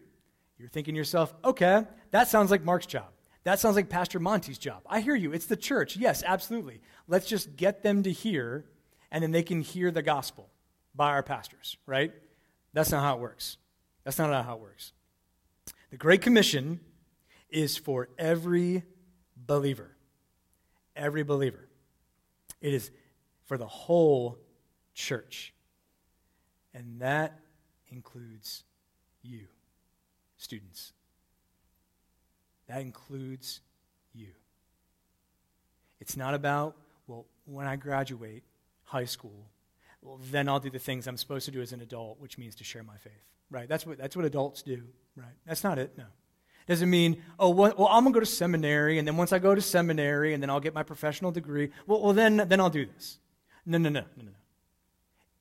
[0.59, 3.09] You're thinking to yourself, okay, that sounds like Mark's job.
[3.45, 4.83] That sounds like Pastor Monty's job.
[4.87, 5.33] I hear you.
[5.33, 5.97] It's the church.
[5.97, 6.81] Yes, absolutely.
[7.07, 8.67] Let's just get them to hear,
[9.11, 10.51] and then they can hear the gospel
[10.95, 12.13] by our pastors, right?
[12.73, 13.57] That's not how it works.
[14.05, 14.93] That's not how it works.
[15.91, 16.81] The Great Commission
[17.49, 18.83] is for every
[19.37, 19.97] believer.
[20.95, 21.69] Every believer.
[22.61, 22.91] It is
[23.47, 24.39] for the whole
[24.95, 25.55] church.
[26.75, 27.39] And that
[27.89, 28.65] includes
[29.23, 29.47] you
[30.37, 30.93] students.
[32.69, 33.61] That includes
[34.15, 34.29] you.
[36.01, 36.77] It's not about,
[37.07, 38.45] well, when I graduate
[38.85, 39.47] high school,
[40.03, 42.55] well, then I'll do the things I'm supposed to do as an adult, which means
[42.57, 43.13] to share my faith.
[43.51, 43.69] Right?
[43.69, 44.83] That's what, that's what adults do.
[45.17, 45.27] Right?
[45.47, 45.97] That's not it.
[45.97, 46.05] No.
[46.67, 49.39] Doesn't mean, oh, well, well I'm going to go to seminary, and then once I
[49.39, 52.71] go to seminary, and then I'll get my professional degree, well, well then, then I'll
[52.71, 53.19] do this.
[53.65, 54.33] No, no, no, no, no.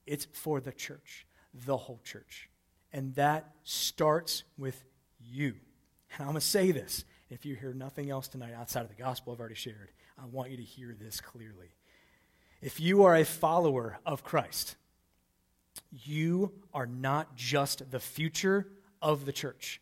[0.06, 2.50] It's for the church, the whole church.
[2.94, 4.82] And that starts with
[5.20, 5.56] you.
[6.14, 7.04] And I'm going to say this.
[7.30, 10.52] If you hear nothing else tonight outside of the gospel I've already shared, I want
[10.52, 11.76] you to hear this clearly.
[12.62, 14.76] If you are a follower of Christ,
[15.92, 18.68] you are not just the future
[19.02, 19.82] of the church.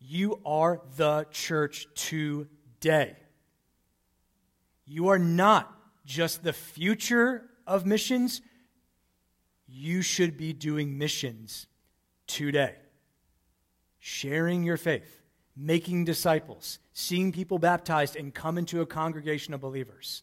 [0.00, 3.16] You are the church today.
[4.84, 5.72] You are not
[6.04, 8.42] just the future of missions.
[9.66, 11.66] You should be doing missions
[12.26, 12.76] today
[13.98, 15.20] sharing your faith,
[15.56, 20.22] making disciples, seeing people baptized, and come into a congregation of believers.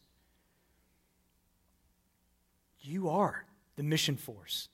[2.80, 4.68] You are the mission force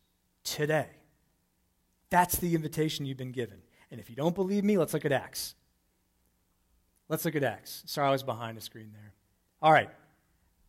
[0.45, 0.89] today.
[2.11, 3.59] That's the invitation you've been given.
[3.91, 5.55] And if you don't believe me, let's look at Acts.
[7.09, 7.83] Let's look at Acts.
[7.87, 9.15] Sorry, I was behind the screen there.
[9.63, 9.91] All right.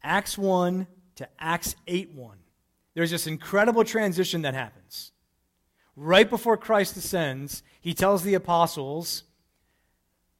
[0.03, 2.37] Acts 1 to Acts 8 1.
[2.93, 5.11] There's this incredible transition that happens
[5.95, 9.23] right before Christ ascends, he tells the apostles,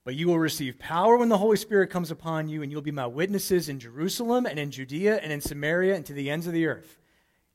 [0.03, 2.91] But you will receive power when the Holy Spirit comes upon you, and you'll be
[2.91, 6.53] my witnesses in Jerusalem and in Judea and in Samaria and to the ends of
[6.53, 6.97] the earth.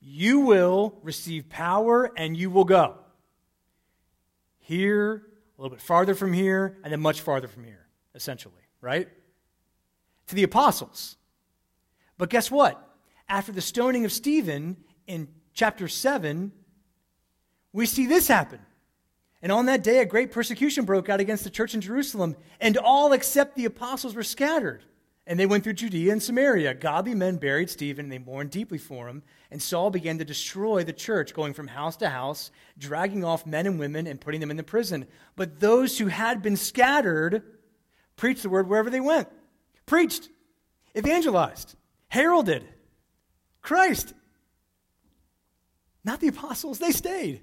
[0.00, 2.98] You will receive power and you will go.
[4.58, 5.26] Here,
[5.58, 9.08] a little bit farther from here, and then much farther from here, essentially, right?
[10.28, 11.16] To the apostles.
[12.18, 12.82] But guess what?
[13.28, 16.52] After the stoning of Stephen in chapter 7,
[17.72, 18.60] we see this happen.
[19.42, 22.76] And on that day, a great persecution broke out against the church in Jerusalem, and
[22.76, 24.82] all except the apostles were scattered.
[25.26, 26.74] And they went through Judea and Samaria.
[26.74, 29.24] Godly men buried Stephen, and they mourned deeply for him.
[29.50, 33.66] And Saul began to destroy the church, going from house to house, dragging off men
[33.66, 35.06] and women and putting them in the prison.
[35.34, 37.42] But those who had been scattered
[38.14, 39.28] preached the word wherever they went.
[39.84, 40.28] Preached,
[40.96, 41.74] evangelized,
[42.08, 42.64] heralded
[43.62, 44.14] Christ.
[46.04, 47.42] Not the apostles, they stayed.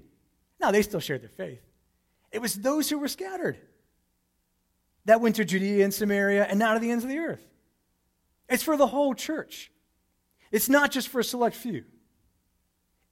[0.58, 1.60] Now, they still shared their faith.
[2.34, 3.56] It was those who were scattered
[5.04, 7.46] that went to Judea and Samaria and now to the ends of the earth.
[8.48, 9.70] It's for the whole church.
[10.50, 11.84] It's not just for a select few,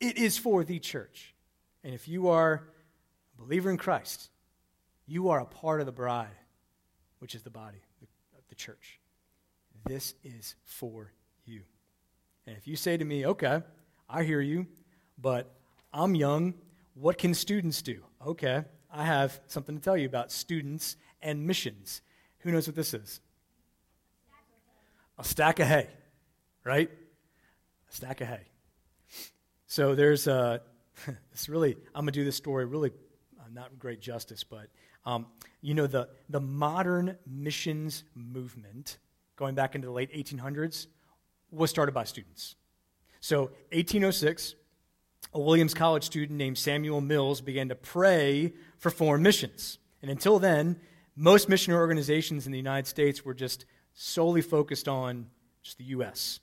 [0.01, 1.37] it is for the church.
[1.85, 2.65] And if you are
[3.39, 4.29] a believer in Christ,
[5.07, 6.37] you are a part of the bride,
[7.21, 8.99] which is the body of the church.
[9.85, 11.13] This is for
[11.45, 11.63] you.
[12.49, 13.63] And if you say to me, okay,
[14.11, 14.67] I hear you,
[15.17, 15.55] but
[15.93, 16.55] I'm young.
[16.95, 18.01] What can students do?
[18.27, 22.03] Okay, I have something to tell you about students and missions.
[22.41, 23.21] Who knows what this is?
[25.19, 25.89] A stack of hay,
[26.63, 26.91] right?
[27.91, 28.43] A stack of hay.
[29.67, 30.61] So there's a,
[31.33, 32.91] it's really, I'm going to do this story really
[33.41, 34.67] uh, not great justice, but
[35.07, 35.27] um,
[35.63, 38.99] you know, the, the modern missions movement,
[39.37, 40.87] going back into the late 1800s,
[41.51, 42.57] was started by students.
[43.21, 44.55] So, 1806,
[45.35, 49.79] a Williams College student named Samuel Mills began to pray for foreign missions.
[50.03, 50.79] And until then,
[51.17, 53.65] most missionary organizations in the United States were just
[53.95, 55.27] solely focused on
[55.63, 56.41] just the U.S.,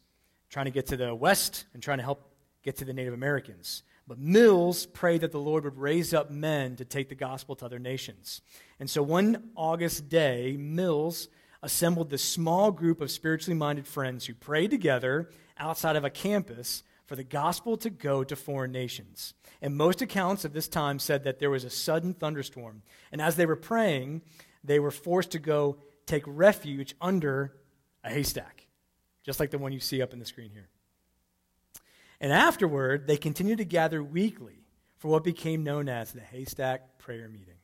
[0.49, 2.31] trying to get to the West and trying to help
[2.63, 3.83] get to the Native Americans.
[4.07, 7.65] But Mills prayed that the Lord would raise up men to take the gospel to
[7.65, 8.41] other nations.
[8.79, 11.27] And so one August day, Mills
[11.61, 15.29] assembled this small group of spiritually minded friends who prayed together
[15.59, 19.33] outside of a campus for the gospel to go to foreign nations.
[19.63, 22.83] And most accounts of this time said that there was a sudden thunderstorm.
[23.11, 24.21] And as they were praying,
[24.63, 27.55] they were forced to go take refuge under
[28.03, 28.67] a haystack,
[29.23, 30.69] just like the one you see up in the screen here.
[32.21, 34.67] And afterward, they continued to gather weekly
[34.99, 37.55] for what became known as the Haystack Prayer Meeting.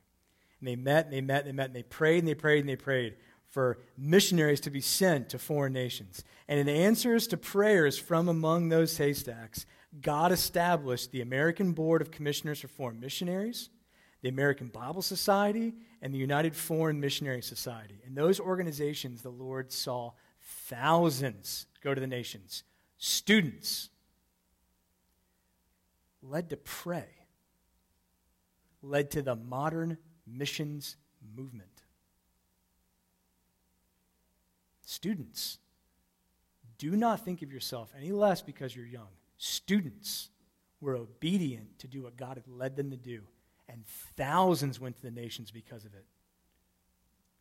[0.59, 2.61] And they met and they met and they met and they prayed and they prayed
[2.61, 3.17] and they prayed
[3.55, 6.25] for missionaries to be sent to foreign nations.
[6.49, 9.65] And in answers to prayers from among those haystacks,
[10.01, 13.69] God established the American Board of Commissioners for Foreign Missionaries,
[14.21, 18.01] the American Bible Society, and the United Foreign Missionary Society.
[18.05, 20.11] In those organizations, the Lord saw
[20.67, 22.63] thousands go to the nations,
[22.97, 23.87] students
[26.21, 27.07] led to pray,
[28.81, 29.97] led to the modern
[30.27, 30.97] missions
[31.37, 31.74] movement.
[34.85, 35.57] Students,
[36.77, 39.09] do not think of yourself any less because you're young.
[39.37, 40.29] Students
[40.79, 43.23] were obedient to do what God had led them to do,
[43.67, 43.83] and
[44.15, 46.05] thousands went to the nations because of it.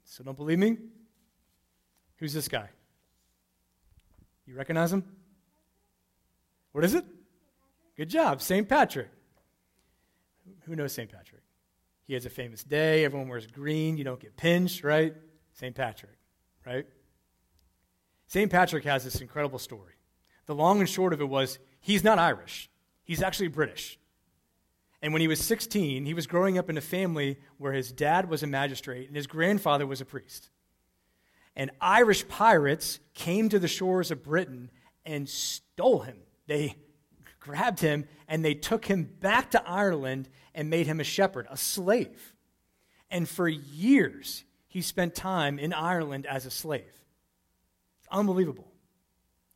[0.04, 0.78] So don't believe me?
[2.16, 2.68] Who's this guy?
[4.46, 5.04] You recognize him?
[6.72, 7.04] What is it?
[7.96, 8.68] Good job, St.
[8.68, 9.08] Patrick.
[10.64, 11.10] Who knows St.
[11.10, 11.42] Patrick?
[12.06, 13.04] He has a famous day.
[13.04, 13.96] Everyone wears green.
[13.96, 15.14] You don't get pinched, right?
[15.54, 15.74] St.
[15.74, 16.18] Patrick,
[16.66, 16.86] right?
[18.34, 18.50] St.
[18.50, 19.92] Patrick has this incredible story.
[20.46, 22.68] The long and short of it was he's not Irish,
[23.04, 23.96] he's actually British.
[25.00, 28.28] And when he was 16, he was growing up in a family where his dad
[28.28, 30.50] was a magistrate and his grandfather was a priest.
[31.54, 34.68] And Irish pirates came to the shores of Britain
[35.06, 36.16] and stole him.
[36.48, 36.74] They
[37.38, 41.56] grabbed him, and they took him back to Ireland and made him a shepherd, a
[41.56, 42.34] slave.
[43.12, 47.03] And for years, he spent time in Ireland as a slave.
[48.14, 48.70] Unbelievable.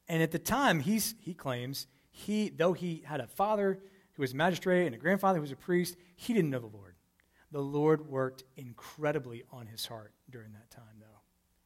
[0.08, 3.78] And at the time, he's, he claims, he, though he had a father
[4.14, 6.66] who was a magistrate and a grandfather who was a priest, he didn't know the
[6.66, 6.96] Lord.
[7.52, 11.06] The Lord worked incredibly on his heart during that time, though.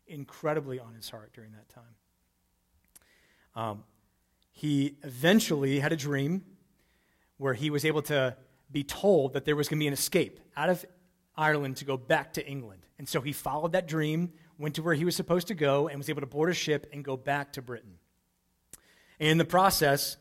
[0.06, 1.94] Incredibly on his heart during that time.
[3.54, 3.84] Um,
[4.52, 6.44] he eventually had a dream
[7.38, 8.36] where he was able to
[8.70, 10.84] be told that there was going to be an escape out of
[11.36, 12.82] Ireland to go back to England.
[12.98, 14.32] And so he followed that dream,
[14.62, 16.86] went to where he was supposed to go, and was able to board a ship
[16.92, 17.98] and go back to Britain.
[19.18, 20.16] And in the process,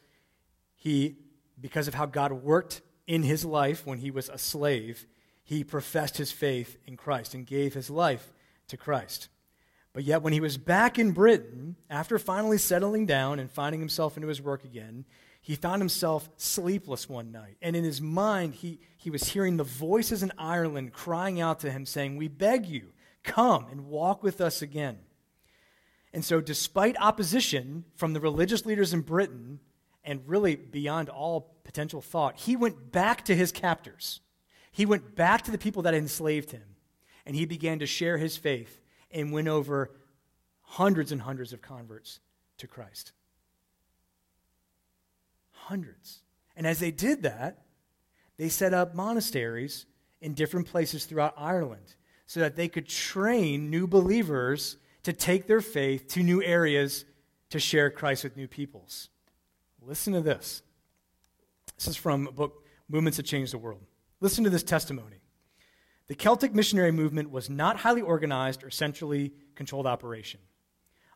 [0.76, 1.18] he,
[1.60, 5.06] because of how God worked in his life when he was a slave,
[5.44, 8.34] he professed his faith in Christ and gave his life
[8.68, 9.30] to Christ.
[9.94, 14.16] But yet, when he was back in Britain, after finally settling down and finding himself
[14.16, 15.06] into his work again,
[15.42, 17.58] he found himself sleepless one night.
[17.62, 21.72] And in his mind, he, he was hearing the voices in Ireland crying out to
[21.72, 22.94] him, saying, We beg you,
[23.24, 25.00] come and walk with us again.
[26.14, 29.60] And so, despite opposition from the religious leaders in Britain,
[30.04, 34.22] and really beyond all potential thought, he went back to his captors.
[34.72, 36.76] He went back to the people that enslaved him,
[37.26, 39.92] and he began to share his faith and win over
[40.62, 42.20] hundreds and hundreds of converts
[42.58, 43.12] to Christ.
[45.52, 46.22] Hundreds.
[46.56, 47.64] And as they did that,
[48.38, 49.86] they set up monasteries
[50.22, 51.96] in different places throughout Ireland
[52.32, 57.04] so that they could train new believers to take their faith to new areas
[57.50, 59.10] to share Christ with new peoples.
[59.82, 60.64] Listen to this.
[61.76, 63.82] This is from a book, Movements That Change the World.
[64.22, 65.18] Listen to this testimony.
[66.08, 70.40] The Celtic missionary movement was not highly organized or centrally controlled operation.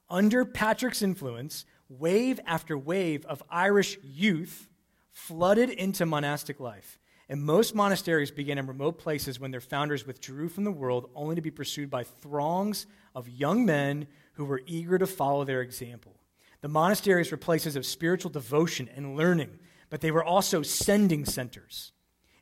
[0.09, 4.68] Under Patrick's influence, wave after wave of Irish youth
[5.13, 6.99] flooded into monastic life.
[7.28, 11.36] And most monasteries began in remote places when their founders withdrew from the world, only
[11.36, 16.19] to be pursued by throngs of young men who were eager to follow their example.
[16.61, 19.59] The monasteries were places of spiritual devotion and learning,
[19.89, 21.91] but they were also sending centers.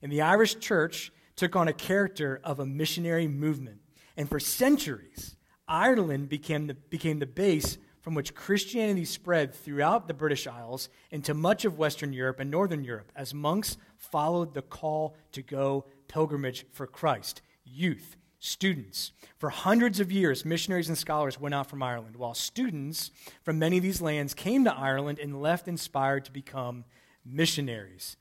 [0.02, 3.80] And the Irish church took on a character of a missionary movement.
[4.18, 5.36] And for centuries,
[5.68, 11.34] Ireland became the, became the base from which Christianity spread throughout the British Isles into
[11.34, 13.78] much of Western Europe and Northern Europe as monks
[14.12, 17.42] followed the call to go pilgrimage for Christ.
[17.64, 19.12] Youth, students.
[19.38, 23.78] For hundreds of years, missionaries and scholars went out from Ireland, while students from many
[23.78, 26.86] of these lands came to Ireland and left inspired to become
[27.26, 28.18] missionaries.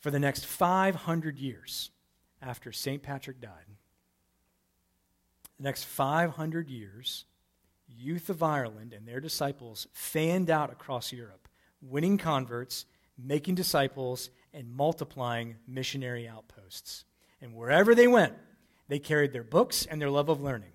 [0.00, 1.90] For the next 500 years
[2.42, 3.02] after St.
[3.02, 3.76] Patrick died,
[5.56, 7.24] the next 500 years,
[7.88, 11.48] youth of Ireland and their disciples fanned out across Europe,
[11.80, 12.86] winning converts,
[13.18, 17.04] making disciples, and multiplying missionary outposts.
[17.40, 18.34] And wherever they went,
[18.88, 20.72] they carried their books and their love of learning.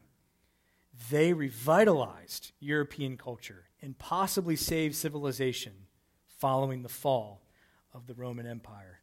[1.10, 5.74] They revitalized European culture and possibly saved civilization
[6.40, 7.42] following the fall
[7.94, 9.00] of the Roman Empire.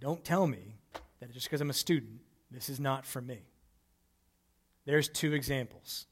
[0.00, 0.78] Don't tell me
[1.20, 2.20] that just because I'm a student,
[2.50, 3.40] this is not for me.
[4.86, 6.06] There's two examples.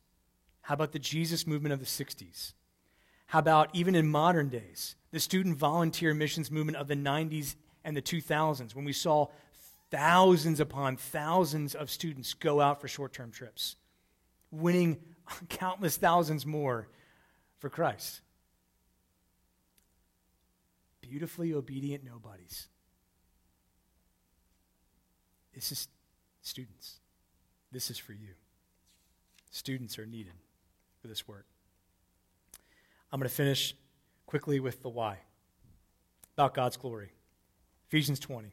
[0.61, 2.53] How about the Jesus movement of the 60s?
[3.27, 7.97] How about even in modern days, the student volunteer missions movement of the 90s and
[7.97, 9.27] the 2000s, when we saw
[9.91, 13.77] thousands upon thousands of students go out for short term trips,
[14.51, 14.99] winning
[15.49, 16.89] countless thousands more
[17.59, 18.21] for Christ?
[21.01, 22.69] Beautifully obedient nobodies.
[25.55, 25.89] This is
[26.43, 27.01] students.
[27.73, 28.35] This is for you.
[29.51, 30.35] Students are needed
[31.01, 31.47] for this work.
[33.13, 33.75] I'm going to finish
[34.27, 35.19] quickly with the why
[36.35, 37.13] about God's glory.
[37.89, 38.53] Ephesians 20.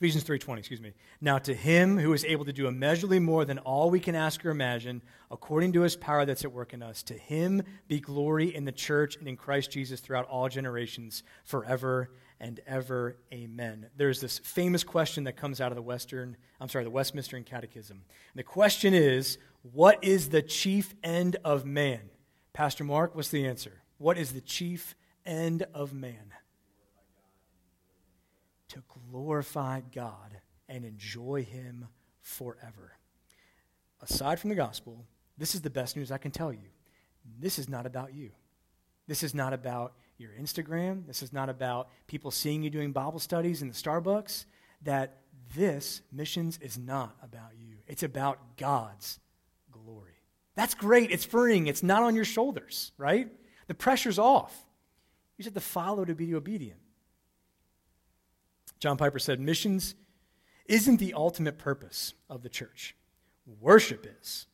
[0.00, 0.94] Ephesians 3:20, excuse me.
[1.20, 4.44] Now to him who is able to do immeasurably more than all we can ask
[4.46, 8.54] or imagine, according to his power that's at work in us, to him be glory
[8.54, 12.10] in the church and in Christ Jesus throughout all generations, forever
[12.40, 13.18] and ever.
[13.30, 13.90] Amen.
[13.94, 17.98] There's this famous question that comes out of the Western, I'm sorry, the Westminster Catechism.
[17.98, 19.36] And the question is,
[19.70, 22.08] what is the chief end of man?
[22.52, 23.82] Pastor Mark, what's the answer?
[23.98, 24.94] What is the chief
[25.24, 26.32] end of man?
[28.68, 30.38] To glorify God
[30.68, 31.88] and enjoy Him
[32.20, 32.92] forever.
[34.00, 35.04] Aside from the gospel,
[35.36, 36.68] this is the best news I can tell you.
[37.38, 38.30] This is not about you.
[39.06, 41.06] This is not about your Instagram.
[41.06, 44.44] This is not about people seeing you doing Bible studies in the Starbucks.
[44.82, 45.18] That
[45.54, 47.76] this, missions, is not about you.
[47.86, 49.18] It's about God's.
[50.60, 51.10] That's great.
[51.10, 51.68] It's freeing.
[51.68, 53.32] It's not on your shoulders, right?
[53.68, 54.54] The pressure's off.
[55.38, 56.78] You just have to follow to be obedient.
[58.78, 59.94] John Piper said, Missions
[60.66, 62.94] isn't the ultimate purpose of the church,
[63.58, 64.48] worship is.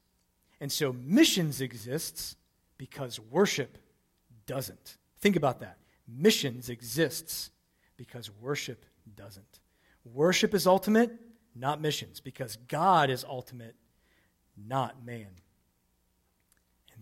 [0.61, 2.37] And so missions exists
[2.79, 3.77] because worship
[4.47, 4.99] doesn't.
[5.19, 5.77] Think about that.
[6.07, 7.51] Missions exists
[7.97, 8.87] because worship
[9.17, 9.59] doesn't.
[10.05, 11.11] Worship is ultimate,
[11.57, 13.75] not missions, because God is ultimate,
[14.57, 15.27] not man.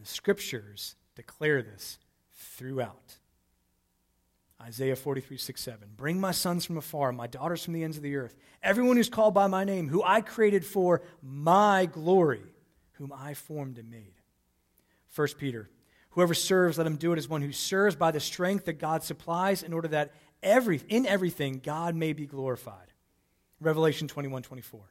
[0.04, 1.98] The scriptures declare this
[2.34, 3.16] throughout.
[4.60, 5.88] Isaiah 43, 6, 7.
[5.96, 9.08] Bring my sons from afar, my daughters from the ends of the earth, everyone who's
[9.08, 12.42] called by my name, who I created for my glory,
[12.92, 14.20] whom I formed and made.
[15.14, 15.70] 1 Peter.
[16.10, 19.02] Whoever serves, let him do it as one who serves by the strength that God
[19.02, 22.92] supplies, in order that every, in everything God may be glorified.
[23.58, 24.82] Revelation 21, 24.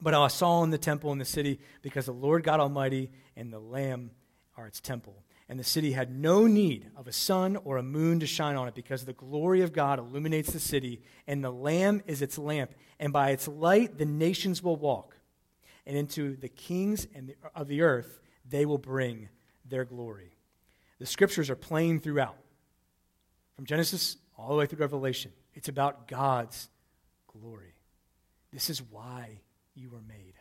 [0.00, 3.52] But I saw in the temple in the city because the Lord God Almighty and
[3.52, 4.10] the Lamb
[4.56, 5.22] are its temple.
[5.48, 8.68] And the city had no need of a sun or a moon to shine on
[8.68, 12.72] it because the glory of God illuminates the city, and the Lamb is its lamp.
[13.00, 15.16] And by its light, the nations will walk.
[15.86, 19.30] And into the kings and of the earth, they will bring
[19.64, 20.36] their glory.
[20.98, 22.36] The scriptures are plain throughout,
[23.56, 25.32] from Genesis all the way through Revelation.
[25.54, 26.68] It's about God's
[27.26, 27.74] glory.
[28.52, 29.40] This is why
[29.78, 30.34] you were made.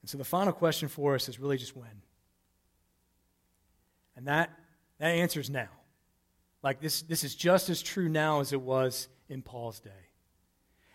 [0.00, 2.02] And so the final question for us is really just when.
[4.16, 4.50] And that,
[4.98, 5.68] that answer is now.
[6.62, 9.90] Like this, this is just as true now as it was in Paul's day.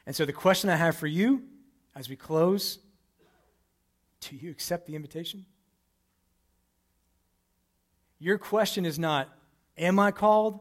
[0.05, 1.43] And so the question I have for you
[1.95, 2.79] as we close
[4.21, 5.45] do you accept the invitation?
[8.19, 9.27] Your question is not,
[9.77, 10.59] Am I called?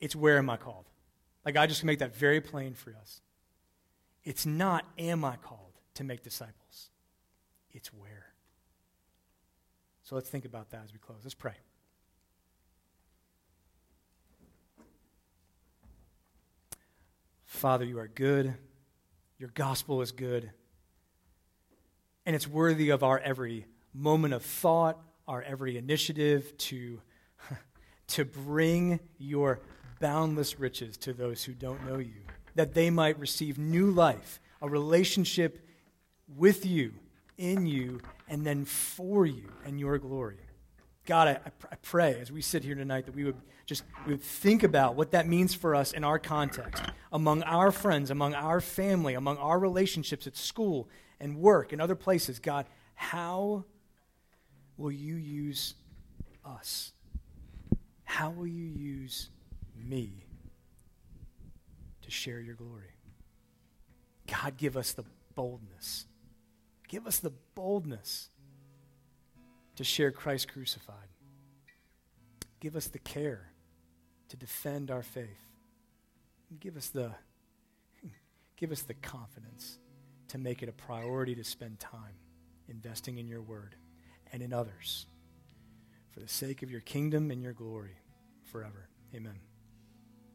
[0.00, 0.86] It's, Where am I called?
[1.44, 3.20] Like, I just make that very plain for us.
[4.26, 6.90] It's not, am I called to make disciples?
[7.72, 8.26] It's where.
[10.02, 11.20] So let's think about that as we close.
[11.22, 11.54] Let's pray.
[17.44, 18.52] Father, you are good.
[19.38, 20.50] Your gospel is good.
[22.26, 27.00] And it's worthy of our every moment of thought, our every initiative to
[28.08, 29.60] to bring your
[30.00, 32.22] boundless riches to those who don't know you,
[32.56, 35.66] that they might receive new life, a relationship
[36.26, 36.92] with you,
[37.38, 40.38] in you, and then for you and your glory.
[41.04, 41.38] God, I,
[41.70, 44.96] I pray as we sit here tonight that we would just we would think about
[44.96, 46.82] what that means for us in our context,
[47.12, 50.88] among our friends, among our family, among our relationships at school
[51.20, 52.40] and work and other places.
[52.40, 53.64] God, how
[54.76, 55.74] will you use
[56.44, 56.92] us?
[58.04, 59.30] How will you use
[59.76, 60.25] me
[62.06, 62.94] to share your glory?
[64.26, 65.04] God, give us the
[65.34, 66.06] boldness.
[66.88, 68.30] Give us the boldness
[69.74, 71.08] to share Christ crucified.
[72.60, 73.50] Give us the care
[74.28, 75.50] to defend our faith.
[76.60, 77.12] Give us the
[78.56, 79.78] give us the confidence
[80.28, 82.14] to make it a priority to spend time
[82.68, 83.74] investing in your word
[84.32, 85.06] and in others
[86.10, 87.96] for the sake of your kingdom and your glory
[88.44, 88.88] forever.
[89.14, 89.38] Amen.